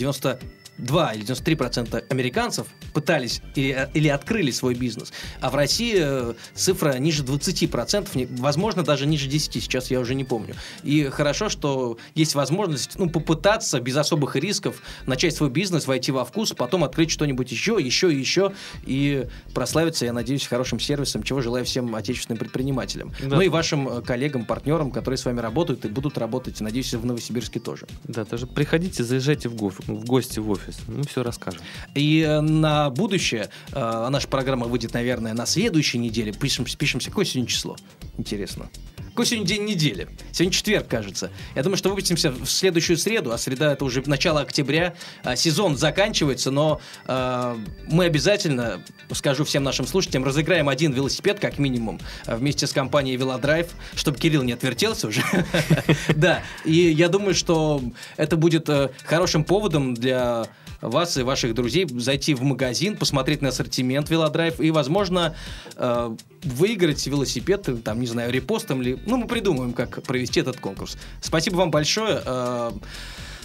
92 0.78 1.14
или 1.14 1.22
93 1.22 1.56
процента 1.56 2.04
американцев 2.10 2.68
пытались 2.94 3.42
или, 3.56 3.90
или 3.94 4.08
открыли 4.08 4.52
свой 4.52 4.76
бизнес, 4.76 5.14
а 5.40 5.50
в 5.50 5.56
России 5.56 5.96
э, 5.98 6.34
цифра 6.56 6.98
ниже 6.98 7.24
20 7.24 7.70
процентов, 7.70 8.14
возможно, 8.32 8.84
даже 8.84 9.06
ниже 9.06 9.28
10, 9.28 9.54
сейчас 9.54 9.92
я 9.92 10.00
уже 10.00 10.16
не 10.16 10.24
помню. 10.24 10.56
И 10.84 11.06
хорошо, 11.06 11.50
что 11.50 11.98
есть 12.16 12.36
возможность 12.36 12.98
ну, 12.98 13.10
попытаться 13.10 13.80
без 13.80 13.96
особых 13.96 14.36
рисков 14.36 14.82
начать 15.06 15.36
свой 15.36 15.50
бизнес, 15.50 15.88
войти 15.88 16.12
во 16.12 16.26
вкус, 16.26 16.54
потом 16.54 16.84
открыть 16.84 17.12
что-нибудь 17.12 17.52
еще, 17.52 17.78
еще 17.80 18.12
и 18.12 18.18
еще, 18.18 18.54
и 18.86 19.28
прославиться, 19.54 20.06
я 20.06 20.14
надеюсь, 20.14 20.46
хорошим 20.48 20.80
сервисом, 20.80 21.24
чего 21.24 21.42
желаю 21.42 21.66
всем 21.66 21.96
отечественным 21.96 22.40
предпринимателям. 22.40 23.14
Да. 23.22 23.36
Ну 23.38 23.42
и 23.42 23.50
вашим 23.50 23.88
э, 23.88 24.02
коллегам, 24.02 24.46
партнерам, 24.46 24.92
которые 24.92 25.18
с 25.18 25.26
вами 25.26 25.40
работают 25.40 25.86
и 25.86 25.90
будут 25.90 26.18
работать, 26.18 26.60
надеюсь, 26.62 26.94
в 26.94 27.06
Новосибирске 27.06 27.60
тоже. 27.60 27.88
Да, 28.04 28.26
тоже 28.26 28.48
приходите, 28.48 29.04
заезжайте 29.04 29.50
в, 29.50 29.56
гоф- 29.56 29.84
в 29.86 30.06
гости 30.06 30.40
в 30.40 30.50
офис, 30.50 30.61
мы 30.88 31.04
все 31.04 31.24
расскажем. 31.24 31.62
И 31.96 32.22
э, 32.22 32.42
на 32.42 32.90
будущее, 32.90 33.50
э, 33.72 34.08
наша 34.10 34.28
программа 34.28 34.68
выйдет, 34.68 34.94
наверное, 34.94 35.34
на 35.34 35.46
следующей 35.46 35.98
неделе. 35.98 36.32
Пишем, 36.32 36.66
пишемся, 36.66 37.10
какое 37.10 37.26
сегодня 37.26 37.50
число? 37.50 37.76
Интересно. 38.18 38.70
Какой 39.12 39.26
сегодня 39.26 39.48
день 39.48 39.66
недели? 39.66 40.08
Сегодня 40.32 40.54
четверг, 40.54 40.88
кажется. 40.88 41.32
Я 41.56 41.64
думаю, 41.64 41.78
что 41.78 41.90
выпустимся 41.90 42.32
в 42.32 42.46
следующую 42.46 42.98
среду, 42.98 43.32
а 43.32 43.38
среда 43.38 43.74
это 43.74 43.84
уже 43.84 44.02
начало 44.06 44.42
октября. 44.42 44.94
А, 45.24 45.36
сезон 45.36 45.76
заканчивается, 45.76 46.50
но 46.50 46.80
э, 47.08 47.58
мы 47.88 48.06
обязательно, 48.06 48.82
скажу 49.12 49.44
всем 49.44 49.64
нашим 49.64 49.86
слушателям, 49.86 50.24
разыграем 50.24 50.70
один 50.70 50.94
велосипед, 50.94 51.40
как 51.40 51.60
минимум, 51.60 52.00
вместе 52.26 52.68
с 52.68 52.72
компанией 52.72 53.18
Велодрайв, 53.18 53.68
чтобы 53.96 54.18
Кирилл 54.18 54.44
не 54.44 54.54
отвертелся 54.54 55.08
уже. 55.08 55.24
Да, 56.16 56.42
и 56.66 56.74
я 56.74 57.10
думаю, 57.10 57.34
что 57.34 57.82
это 58.16 58.38
будет 58.38 58.70
э, 58.70 58.90
хорошим 59.04 59.44
поводом 59.44 59.94
для 59.94 60.48
вас 60.82 61.18
и 61.18 61.24
ваших 61.24 61.54
друзей 61.54 61.88
зайти 61.88 62.34
в 62.34 62.42
магазин, 62.44 62.98
посмотреть 62.98 63.42
на 63.42 63.50
ассортимент 63.50 64.10
Велодрайв 64.10 64.60
и, 64.60 64.72
возможно, 64.72 65.36
э, 65.76 66.16
выиграть 66.44 67.06
велосипед, 67.06 67.70
там, 67.84 68.00
не 68.00 68.08
знаю, 68.08 68.32
репостом 68.32 68.82
или... 68.82 69.00
Ну, 69.06 69.18
мы 69.18 69.28
придумаем, 69.28 69.74
как 69.74 70.02
провести 70.04 70.40
этот 70.40 70.60
конкурс. 70.60 70.98
Спасибо 71.22 71.58
вам 71.58 71.72
большое. 71.72 72.22
Э, 72.26 72.72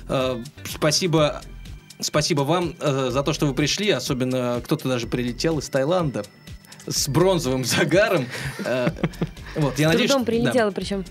э, 0.09 0.45
спасибо 0.65 1.43
Спасибо 1.99 2.43
вам 2.43 2.75
э, 2.79 3.09
за 3.11 3.23
то, 3.23 3.33
что 3.33 3.47
вы 3.47 3.55
пришли, 3.55 3.91
особенно 3.91 4.61
кто-то 4.63 4.89
даже 4.89 5.07
прилетел 5.07 5.59
из 5.59 5.69
Таиланда 5.69 6.25
с 6.87 7.09
бронзовым 7.09 7.65
загаром. 7.65 8.27
Э, 8.65 8.91
вот, 9.57 9.79
я 9.79 9.89
надеюсь, 9.89 10.11
Трудом 10.11 10.27
прилетела 10.27 10.71
да. 10.71 10.75
причем. 10.75 11.05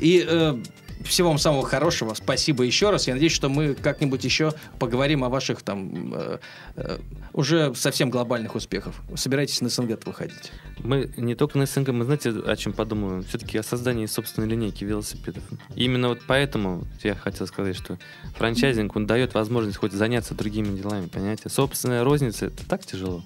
И 0.00 0.24
э, 0.28 0.56
всего 1.04 1.28
вам 1.28 1.38
самого 1.38 1.66
хорошего. 1.66 2.14
Спасибо 2.14 2.64
еще 2.64 2.90
раз. 2.90 3.06
Я 3.06 3.14
надеюсь, 3.14 3.32
что 3.32 3.48
мы 3.48 3.74
как-нибудь 3.74 4.24
еще 4.24 4.52
поговорим 4.78 5.24
о 5.24 5.28
ваших 5.28 5.62
там 5.62 6.14
э, 6.14 6.38
э, 6.76 6.98
уже 7.32 7.74
совсем 7.74 8.10
глобальных 8.10 8.54
успехах. 8.54 8.94
Собирайтесь 9.14 9.60
на 9.60 9.68
СНГ 9.68 10.06
выходить. 10.06 10.52
Мы 10.78 11.12
не 11.16 11.34
только 11.34 11.58
на 11.58 11.66
СНГ, 11.66 11.88
мы 11.88 12.04
знаете, 12.04 12.30
о 12.30 12.56
чем 12.56 12.72
подумаем? 12.72 13.22
Все-таки 13.24 13.58
о 13.58 13.62
создании 13.62 14.06
собственной 14.06 14.48
линейки 14.48 14.84
велосипедов. 14.84 15.42
Именно 15.74 16.08
вот 16.08 16.20
поэтому 16.26 16.84
я 17.02 17.14
хотел 17.14 17.46
сказать, 17.46 17.76
что 17.76 17.98
франчайзинг, 18.36 18.94
он 18.96 19.06
дает 19.06 19.34
возможность 19.34 19.78
хоть 19.78 19.92
заняться 19.92 20.34
другими 20.34 20.76
делами, 20.76 21.06
понимаете? 21.06 21.48
Собственная 21.48 22.04
розница, 22.04 22.46
это 22.46 22.66
так 22.66 22.84
тяжело. 22.84 23.22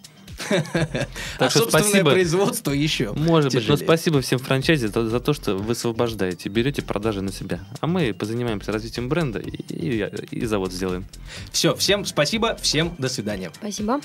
А 1.39 1.51
собственное 1.51 2.05
производство 2.05 2.71
еще 2.71 3.13
Может 3.13 3.55
быть, 3.55 3.69
но 3.69 3.77
спасибо 3.77 4.21
всем 4.21 4.39
франчайзе 4.39 4.89
за 4.89 5.21
то, 5.21 5.33
что 5.33 5.57
вы 5.57 5.73
освобождаете, 5.73 6.49
берете 6.49 6.83
продажи 6.83 7.23
на 7.23 7.33
себя. 7.33 7.61
А 7.81 7.87
мы 7.87 8.13
позанимаемся 8.13 8.73
развитием 8.73 9.09
бренда 9.09 9.41
и 9.41 10.45
завод 10.45 10.73
сделаем. 10.73 11.05
Все, 11.53 11.75
всем 11.75 12.05
спасибо, 12.05 12.57
всем 12.57 12.95
до 12.99 13.09
свидания. 13.09 13.51
Спасибо. 13.55 14.01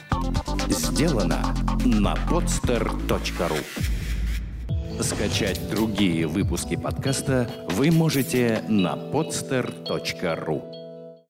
Сделано 0.69 1.55
на 1.85 2.13
podster.ru 2.29 3.63
Скачать 5.01 5.69
другие 5.69 6.27
выпуски 6.27 6.75
подкаста 6.75 7.49
вы 7.69 7.89
можете 7.89 8.63
на 8.67 8.95
podster.ru 8.95 10.78